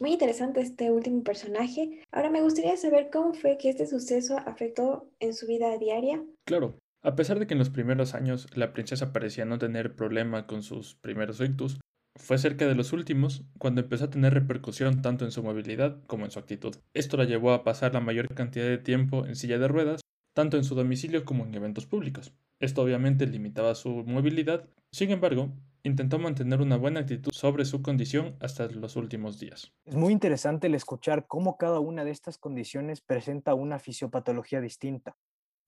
Muy 0.00 0.12
interesante 0.12 0.62
este 0.62 0.90
último 0.90 1.22
personaje. 1.22 2.00
Ahora 2.10 2.30
me 2.30 2.40
gustaría 2.40 2.74
saber 2.78 3.10
cómo 3.12 3.34
fue 3.34 3.58
que 3.58 3.68
este 3.68 3.86
suceso 3.86 4.38
afectó 4.38 5.10
en 5.20 5.34
su 5.34 5.46
vida 5.46 5.76
diaria. 5.76 6.24
Claro, 6.46 6.78
a 7.02 7.14
pesar 7.14 7.38
de 7.38 7.46
que 7.46 7.52
en 7.52 7.58
los 7.58 7.68
primeros 7.68 8.14
años 8.14 8.46
la 8.56 8.72
princesa 8.72 9.12
parecía 9.12 9.44
no 9.44 9.58
tener 9.58 9.94
problema 9.94 10.46
con 10.46 10.62
sus 10.62 10.94
primeros 10.94 11.38
ictus, 11.42 11.80
fue 12.16 12.38
cerca 12.38 12.66
de 12.66 12.74
los 12.74 12.94
últimos 12.94 13.44
cuando 13.58 13.82
empezó 13.82 14.06
a 14.06 14.10
tener 14.10 14.32
repercusión 14.32 15.02
tanto 15.02 15.26
en 15.26 15.32
su 15.32 15.42
movilidad 15.42 16.02
como 16.06 16.24
en 16.24 16.30
su 16.30 16.38
actitud. 16.38 16.74
Esto 16.94 17.18
la 17.18 17.24
llevó 17.24 17.52
a 17.52 17.62
pasar 17.62 17.92
la 17.92 18.00
mayor 18.00 18.34
cantidad 18.34 18.64
de 18.64 18.78
tiempo 18.78 19.26
en 19.26 19.36
silla 19.36 19.58
de 19.58 19.68
ruedas, 19.68 20.00
tanto 20.34 20.56
en 20.56 20.64
su 20.64 20.74
domicilio 20.74 21.26
como 21.26 21.44
en 21.44 21.54
eventos 21.54 21.84
públicos. 21.84 22.32
Esto 22.58 22.82
obviamente 22.82 23.26
limitaba 23.26 23.74
su 23.74 23.90
movilidad, 24.06 24.66
sin 24.92 25.10
embargo, 25.10 25.52
intentó 25.82 26.18
mantener 26.18 26.60
una 26.60 26.76
buena 26.76 27.00
actitud 27.00 27.32
sobre 27.32 27.64
su 27.64 27.82
condición 27.82 28.36
hasta 28.40 28.66
los 28.66 28.96
últimos 28.96 29.38
días. 29.38 29.72
Es 29.84 29.94
muy 29.94 30.12
interesante 30.12 30.66
el 30.66 30.74
escuchar 30.74 31.26
cómo 31.26 31.56
cada 31.56 31.80
una 31.80 32.04
de 32.04 32.10
estas 32.10 32.38
condiciones 32.38 33.00
presenta 33.00 33.54
una 33.54 33.78
fisiopatología 33.78 34.60
distinta. 34.60 35.16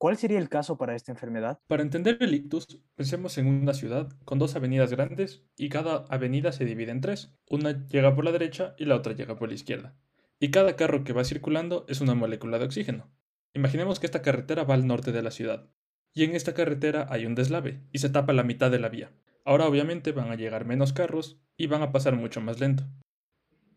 ¿Cuál 0.03 0.17
sería 0.17 0.39
el 0.39 0.49
caso 0.49 0.77
para 0.79 0.97
esta 0.97 1.13
enfermedad? 1.13 1.61
Para 1.69 1.83
entender 1.83 2.19
el 2.21 2.35
ictus, 2.35 2.81
pensemos 2.97 3.39
en 3.39 3.47
una 3.47 3.73
ciudad 3.73 4.09
con 4.25 4.41
dos 4.41 4.57
avenidas 4.57 4.91
grandes 4.91 5.45
y 5.57 5.69
cada 5.69 6.05
avenida 6.09 6.51
se 6.51 6.65
divide 6.65 6.91
en 6.91 7.01
tres. 7.01 7.37
Una 7.49 7.87
llega 7.87 8.13
por 8.13 8.25
la 8.25 8.33
derecha 8.33 8.75
y 8.77 8.87
la 8.87 8.97
otra 8.97 9.13
llega 9.13 9.37
por 9.37 9.49
la 9.49 9.55
izquierda. 9.55 9.95
Y 10.41 10.51
cada 10.51 10.75
carro 10.75 11.05
que 11.05 11.13
va 11.13 11.23
circulando 11.23 11.87
es 11.89 12.01
una 12.01 12.17
molécula 12.17 12.59
de 12.59 12.65
oxígeno. 12.65 13.13
Imaginemos 13.55 14.01
que 14.01 14.07
esta 14.07 14.23
carretera 14.23 14.65
va 14.65 14.75
al 14.75 14.89
norte 14.89 15.13
de 15.13 15.23
la 15.23 15.31
ciudad. 15.31 15.71
Y 16.13 16.25
en 16.25 16.35
esta 16.35 16.53
carretera 16.53 17.07
hay 17.09 17.25
un 17.25 17.37
deslave 17.37 17.85
y 17.93 17.99
se 17.99 18.11
tapa 18.11 18.33
la 18.33 18.43
mitad 18.43 18.73
de 18.73 18.81
la 18.81 18.89
vía. 18.89 19.13
Ahora 19.45 19.67
obviamente 19.67 20.13
van 20.13 20.31
a 20.31 20.37
llegar 20.37 20.65
menos 20.65 20.93
carros 20.93 21.41
y 21.57 21.67
van 21.67 21.83
a 21.83 21.93
pasar 21.93 22.17
mucho 22.17 22.41
más 22.41 22.61
lento. 22.61 22.85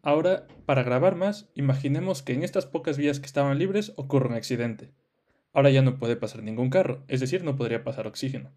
Ahora, 0.01 0.47
para 0.65 0.83
grabar 0.83 1.15
más, 1.15 1.49
imaginemos 1.55 2.21
que 2.21 2.33
en 2.33 2.43
estas 2.43 2.67
pocas 2.67 2.97
vías 2.97 3.19
que 3.19 3.25
estaban 3.25 3.57
libres 3.57 3.93
ocurre 3.95 4.29
un 4.29 4.35
accidente. 4.35 4.93
Ahora 5.51 5.71
ya 5.71 5.81
no 5.81 5.97
puede 5.97 6.15
pasar 6.15 6.43
ningún 6.43 6.69
carro, 6.69 7.03
es 7.07 7.21
decir, 7.21 7.43
no 7.43 7.55
podría 7.55 7.83
pasar 7.83 8.05
oxígeno. 8.05 8.51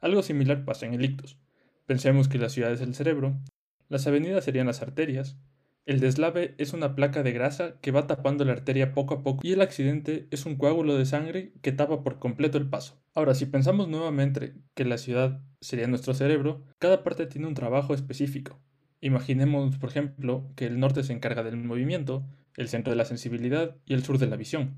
Algo 0.00 0.22
similar 0.22 0.64
pasa 0.64 0.86
en 0.86 0.94
el 0.94 1.04
ictus. 1.04 1.38
Pensemos 1.86 2.28
que 2.28 2.38
la 2.38 2.48
ciudad 2.48 2.72
es 2.72 2.80
el 2.80 2.94
cerebro, 2.94 3.40
las 3.88 4.06
avenidas 4.06 4.44
serían 4.44 4.66
las 4.66 4.80
arterias, 4.80 5.36
el 5.84 5.98
deslave 5.98 6.54
es 6.58 6.72
una 6.74 6.94
placa 6.94 7.24
de 7.24 7.32
grasa 7.32 7.80
que 7.80 7.90
va 7.90 8.06
tapando 8.06 8.44
la 8.44 8.52
arteria 8.52 8.94
poco 8.94 9.14
a 9.14 9.22
poco 9.24 9.40
y 9.42 9.52
el 9.52 9.60
accidente 9.60 10.28
es 10.30 10.46
un 10.46 10.56
coágulo 10.56 10.96
de 10.96 11.06
sangre 11.06 11.52
que 11.60 11.72
tapa 11.72 12.04
por 12.04 12.20
completo 12.20 12.56
el 12.56 12.70
paso. 12.70 13.02
Ahora, 13.14 13.34
si 13.34 13.46
pensamos 13.46 13.88
nuevamente 13.88 14.54
que 14.74 14.84
la 14.84 14.96
ciudad 14.96 15.42
sería 15.60 15.88
nuestro 15.88 16.14
cerebro, 16.14 16.62
cada 16.78 17.02
parte 17.02 17.26
tiene 17.26 17.48
un 17.48 17.54
trabajo 17.54 17.94
específico. 17.94 18.60
Imaginemos, 19.00 19.76
por 19.78 19.90
ejemplo, 19.90 20.52
que 20.54 20.66
el 20.66 20.78
norte 20.78 21.02
se 21.02 21.12
encarga 21.12 21.42
del 21.42 21.56
movimiento, 21.56 22.24
el 22.56 22.68
centro 22.68 22.92
de 22.92 22.96
la 22.96 23.04
sensibilidad 23.04 23.76
y 23.84 23.94
el 23.94 24.04
sur 24.04 24.18
de 24.18 24.28
la 24.28 24.36
visión. 24.36 24.76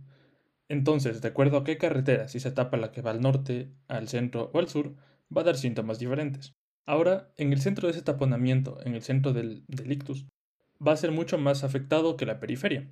Entonces, 0.70 1.20
de 1.20 1.28
acuerdo 1.28 1.58
a 1.58 1.64
qué 1.64 1.76
carretera, 1.76 2.28
si 2.28 2.40
se 2.40 2.50
tapa 2.50 2.78
la 2.78 2.92
que 2.92 3.02
va 3.02 3.10
al 3.10 3.20
norte, 3.20 3.70
al 3.88 4.08
centro 4.08 4.50
o 4.54 4.58
al 4.58 4.68
sur, 4.68 4.94
va 5.36 5.42
a 5.42 5.44
dar 5.44 5.58
síntomas 5.58 5.98
diferentes. 5.98 6.54
Ahora, 6.86 7.30
en 7.36 7.52
el 7.52 7.60
centro 7.60 7.88
de 7.88 7.92
ese 7.92 8.02
taponamiento, 8.02 8.78
en 8.86 8.94
el 8.94 9.02
centro 9.02 9.34
del, 9.34 9.64
del 9.68 9.92
ictus, 9.92 10.26
va 10.84 10.92
a 10.92 10.96
ser 10.96 11.10
mucho 11.10 11.38
más 11.38 11.64
afectado 11.64 12.16
que 12.16 12.26
la 12.26 12.40
periferia, 12.40 12.90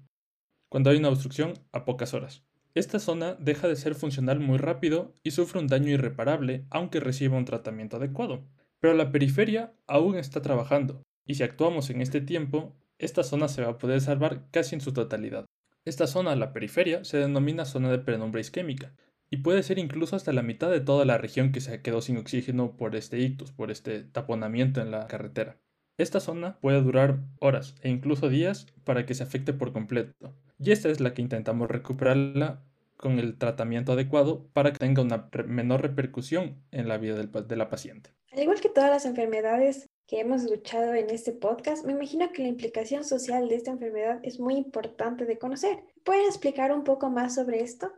cuando 0.68 0.90
hay 0.90 0.96
una 0.96 1.08
obstrucción 1.08 1.54
a 1.72 1.84
pocas 1.84 2.14
horas. 2.14 2.44
Esta 2.74 2.98
zona 2.98 3.34
deja 3.34 3.68
de 3.68 3.76
ser 3.76 3.94
funcional 3.94 4.40
muy 4.40 4.56
rápido 4.56 5.12
y 5.22 5.32
sufre 5.32 5.60
un 5.60 5.66
daño 5.66 5.90
irreparable 5.90 6.64
aunque 6.70 7.00
reciba 7.00 7.36
un 7.36 7.44
tratamiento 7.44 7.98
adecuado. 7.98 8.46
Pero 8.80 8.94
la 8.94 9.12
periferia 9.12 9.74
aún 9.86 10.16
está 10.16 10.40
trabajando, 10.40 11.02
y 11.26 11.34
si 11.34 11.42
actuamos 11.42 11.90
en 11.90 12.00
este 12.00 12.20
tiempo, 12.20 12.74
esta 12.98 13.22
zona 13.22 13.48
se 13.48 13.62
va 13.62 13.72
a 13.72 13.78
poder 13.78 14.00
salvar 14.00 14.48
casi 14.50 14.74
en 14.74 14.80
su 14.80 14.92
totalidad. 14.92 15.44
Esta 15.84 16.06
zona, 16.06 16.34
la 16.36 16.52
periferia, 16.52 17.04
se 17.04 17.18
denomina 17.18 17.64
zona 17.64 17.90
de 17.90 17.98
penumbra 17.98 18.40
isquémica, 18.40 18.94
y 19.28 19.38
puede 19.38 19.62
ser 19.62 19.78
incluso 19.78 20.16
hasta 20.16 20.32
la 20.32 20.42
mitad 20.42 20.70
de 20.70 20.80
toda 20.80 21.04
la 21.04 21.18
región 21.18 21.52
que 21.52 21.60
se 21.60 21.82
quedó 21.82 22.00
sin 22.00 22.16
oxígeno 22.16 22.76
por 22.76 22.94
este 22.96 23.18
ictus, 23.18 23.52
por 23.52 23.70
este 23.70 24.02
taponamiento 24.04 24.80
en 24.80 24.90
la 24.90 25.06
carretera. 25.06 25.58
Esta 25.98 26.20
zona 26.20 26.58
puede 26.60 26.82
durar 26.82 27.20
horas 27.38 27.74
e 27.82 27.90
incluso 27.90 28.28
días 28.28 28.66
para 28.84 29.04
que 29.04 29.14
se 29.14 29.22
afecte 29.22 29.52
por 29.52 29.72
completo, 29.72 30.34
y 30.58 30.70
esta 30.70 30.88
es 30.88 31.00
la 31.00 31.12
que 31.12 31.22
intentamos 31.22 31.68
recuperarla 31.68 32.64
con 32.96 33.18
el 33.18 33.36
tratamiento 33.36 33.92
adecuado 33.92 34.46
para 34.52 34.72
que 34.72 34.78
tenga 34.78 35.02
una 35.02 35.28
menor 35.46 35.82
repercusión 35.82 36.62
en 36.70 36.88
la 36.88 36.98
vida 36.98 37.16
de 37.16 37.56
la 37.56 37.68
paciente. 37.68 38.10
Al 38.32 38.40
igual 38.40 38.60
que 38.60 38.68
todas 38.68 38.90
las 38.90 39.04
enfermedades, 39.04 39.90
que 40.06 40.20
hemos 40.20 40.42
escuchado 40.42 40.94
en 40.94 41.10
este 41.10 41.32
podcast, 41.32 41.84
me 41.84 41.92
imagino 41.92 42.32
que 42.32 42.42
la 42.42 42.48
implicación 42.48 43.04
social 43.04 43.48
de 43.48 43.56
esta 43.56 43.72
enfermedad 43.72 44.20
es 44.22 44.40
muy 44.40 44.56
importante 44.56 45.24
de 45.26 45.38
conocer. 45.38 45.84
¿Pueden 46.04 46.26
explicar 46.26 46.72
un 46.72 46.84
poco 46.84 47.10
más 47.10 47.34
sobre 47.34 47.60
esto? 47.60 47.92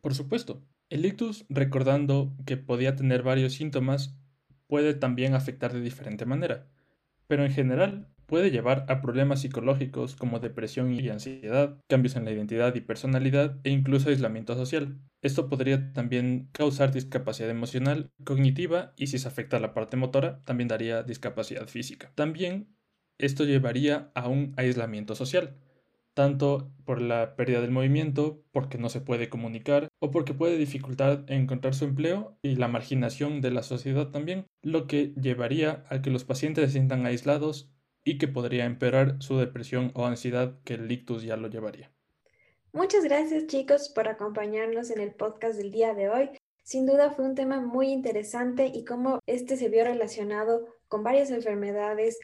Por 0.00 0.14
supuesto. 0.14 0.62
El 0.90 1.06
ictus, 1.06 1.46
recordando 1.48 2.32
que 2.44 2.56
podía 2.56 2.94
tener 2.94 3.22
varios 3.22 3.54
síntomas, 3.54 4.14
puede 4.66 4.94
también 4.94 5.34
afectar 5.34 5.72
de 5.72 5.80
diferente 5.80 6.26
manera, 6.26 6.68
pero 7.26 7.44
en 7.44 7.52
general 7.52 8.08
puede 8.26 8.50
llevar 8.50 8.86
a 8.88 9.00
problemas 9.00 9.40
psicológicos 9.42 10.16
como 10.16 10.40
depresión 10.40 10.92
y 10.92 11.08
ansiedad, 11.08 11.78
cambios 11.88 12.16
en 12.16 12.24
la 12.24 12.32
identidad 12.32 12.74
y 12.74 12.80
personalidad 12.80 13.60
e 13.64 13.70
incluso 13.70 14.08
aislamiento 14.08 14.54
social. 14.56 14.98
Esto 15.22 15.48
podría 15.48 15.92
también 15.92 16.48
causar 16.52 16.92
discapacidad 16.92 17.50
emocional, 17.50 18.10
cognitiva 18.24 18.92
y 18.96 19.08
si 19.08 19.18
se 19.18 19.28
afecta 19.28 19.60
la 19.60 19.74
parte 19.74 19.96
motora, 19.96 20.42
también 20.44 20.68
daría 20.68 21.02
discapacidad 21.02 21.68
física. 21.68 22.12
También 22.14 22.74
esto 23.18 23.44
llevaría 23.44 24.10
a 24.14 24.28
un 24.28 24.52
aislamiento 24.56 25.14
social, 25.14 25.56
tanto 26.14 26.70
por 26.84 27.02
la 27.02 27.36
pérdida 27.36 27.60
del 27.60 27.70
movimiento, 27.70 28.42
porque 28.52 28.78
no 28.78 28.88
se 28.88 29.00
puede 29.00 29.28
comunicar 29.28 29.88
o 30.00 30.10
porque 30.10 30.34
puede 30.34 30.56
dificultar 30.56 31.24
encontrar 31.28 31.74
su 31.74 31.84
empleo 31.84 32.38
y 32.42 32.56
la 32.56 32.68
marginación 32.68 33.40
de 33.40 33.50
la 33.50 33.62
sociedad 33.62 34.10
también, 34.10 34.46
lo 34.62 34.86
que 34.86 35.12
llevaría 35.20 35.84
a 35.90 36.00
que 36.02 36.10
los 36.10 36.24
pacientes 36.24 36.66
se 36.66 36.72
sientan 36.72 37.06
aislados 37.06 37.70
y 38.04 38.18
que 38.18 38.28
podría 38.28 38.64
empeorar 38.64 39.16
su 39.20 39.38
depresión 39.38 39.90
o 39.94 40.06
ansiedad 40.06 40.60
que 40.64 40.74
el 40.74 40.90
ictus 40.90 41.22
ya 41.22 41.36
lo 41.36 41.48
llevaría. 41.48 41.92
Muchas 42.72 43.04
gracias 43.04 43.46
chicos 43.46 43.88
por 43.88 44.08
acompañarnos 44.08 44.90
en 44.90 45.00
el 45.00 45.14
podcast 45.14 45.56
del 45.56 45.70
día 45.70 45.94
de 45.94 46.08
hoy. 46.08 46.30
Sin 46.64 46.86
duda 46.86 47.10
fue 47.10 47.24
un 47.24 47.34
tema 47.34 47.60
muy 47.60 47.88
interesante 47.88 48.70
y 48.72 48.84
cómo 48.84 49.20
este 49.26 49.56
se 49.56 49.68
vio 49.68 49.84
relacionado 49.84 50.66
con 50.88 51.02
varias 51.02 51.30
enfermedades 51.30 52.18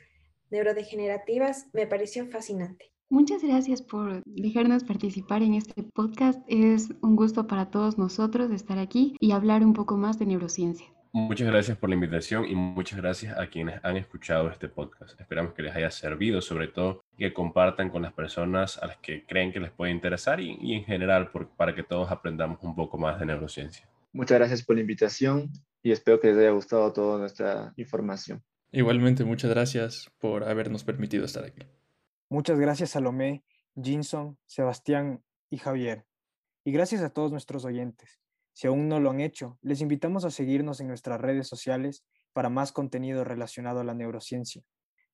neurodegenerativas 0.50 1.68
me 1.72 1.86
pareció 1.86 2.26
fascinante. 2.26 2.92
Muchas 3.12 3.42
gracias 3.42 3.82
por 3.82 4.22
dejarnos 4.24 4.84
participar 4.84 5.42
en 5.42 5.54
este 5.54 5.82
podcast. 5.82 6.40
Es 6.46 6.90
un 7.02 7.16
gusto 7.16 7.48
para 7.48 7.68
todos 7.68 7.98
nosotros 7.98 8.52
estar 8.52 8.78
aquí 8.78 9.16
y 9.18 9.32
hablar 9.32 9.64
un 9.64 9.72
poco 9.72 9.96
más 9.96 10.20
de 10.20 10.26
neurociencia. 10.26 10.86
Muchas 11.12 11.48
gracias 11.48 11.76
por 11.76 11.88
la 11.88 11.96
invitación 11.96 12.44
y 12.44 12.54
muchas 12.54 13.00
gracias 13.00 13.36
a 13.36 13.48
quienes 13.48 13.84
han 13.84 13.96
escuchado 13.96 14.48
este 14.48 14.68
podcast. 14.68 15.20
Esperamos 15.20 15.54
que 15.54 15.62
les 15.62 15.74
haya 15.74 15.90
servido, 15.90 16.40
sobre 16.40 16.68
todo 16.68 17.02
que 17.18 17.32
compartan 17.32 17.90
con 17.90 18.02
las 18.02 18.12
personas 18.12 18.78
a 18.78 18.86
las 18.86 18.98
que 18.98 19.26
creen 19.26 19.50
que 19.50 19.58
les 19.58 19.72
puede 19.72 19.90
interesar 19.90 20.38
y, 20.40 20.72
en 20.72 20.84
general 20.84 21.32
para 21.56 21.74
que 21.74 21.82
todos 21.82 22.12
aprendamos 22.12 22.60
un 22.62 22.76
poco 22.76 22.96
más 22.96 23.18
de 23.18 23.26
neurociencia. 23.26 23.88
Muchas 24.12 24.38
gracias 24.38 24.62
por 24.62 24.76
la 24.76 24.82
invitación 24.82 25.50
y 25.82 25.90
espero 25.90 26.20
que 26.20 26.28
les 26.28 26.38
haya 26.38 26.52
gustado 26.52 26.92
toda 26.92 27.18
nuestra 27.18 27.72
información. 27.76 28.40
Igualmente, 28.70 29.24
muchas 29.24 29.50
gracias 29.50 30.12
por 30.20 30.44
habernos 30.44 30.84
permitido 30.84 31.24
estar 31.24 31.42
aquí. 31.42 31.62
Muchas 32.32 32.60
gracias 32.60 32.90
Salomé, 32.90 33.44
Jinson, 33.74 34.38
Sebastián 34.46 35.24
y 35.50 35.58
Javier. 35.58 36.06
Y 36.62 36.70
gracias 36.70 37.02
a 37.02 37.10
todos 37.10 37.32
nuestros 37.32 37.64
oyentes. 37.64 38.20
Si 38.52 38.68
aún 38.68 38.88
no 38.88 39.00
lo 39.00 39.10
han 39.10 39.18
hecho, 39.18 39.58
les 39.62 39.80
invitamos 39.80 40.24
a 40.24 40.30
seguirnos 40.30 40.80
en 40.80 40.86
nuestras 40.86 41.20
redes 41.20 41.48
sociales 41.48 42.06
para 42.32 42.48
más 42.48 42.70
contenido 42.70 43.24
relacionado 43.24 43.80
a 43.80 43.84
la 43.84 43.94
neurociencia. 43.94 44.62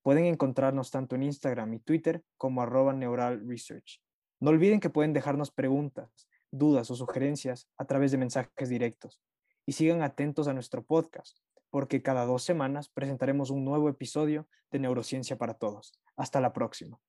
Pueden 0.03 0.27
encontrarnos 0.27 0.91
tanto 0.91 1.17
en 1.17 1.23
Instagram 1.23 1.73
y 1.73 1.79
Twitter 1.79 2.23
como 2.37 2.61
arroba 2.61 2.93
neural 2.93 3.49
research. 3.49 4.03
No 4.39 4.51
olviden 4.51 4.79
que 4.79 4.91
pueden 4.91 5.15
dejarnos 5.15 5.51
preguntas, 5.51 6.29
dudas 6.51 6.91
o 6.91 6.97
sugerencias 6.97 7.67
a 7.79 7.87
través 7.87 8.13
de 8.13 8.19
mensajes 8.19 8.69
directos. 8.69 9.23
Y 9.65 9.73
sigan 9.73 10.03
atentos 10.03 10.49
a 10.49 10.53
nuestro 10.53 10.85
podcast, 10.85 11.39
porque 11.71 12.03
cada 12.03 12.25
dos 12.25 12.43
semanas 12.43 12.89
presentaremos 12.89 13.51
un 13.51 13.65
nuevo 13.65 13.89
episodio 13.89 14.49
de 14.71 14.79
Neurociencia 14.79 15.37
para 15.39 15.55
Todos. 15.55 15.93
Hasta 16.17 16.41
la 16.41 16.53
próxima. 16.53 17.01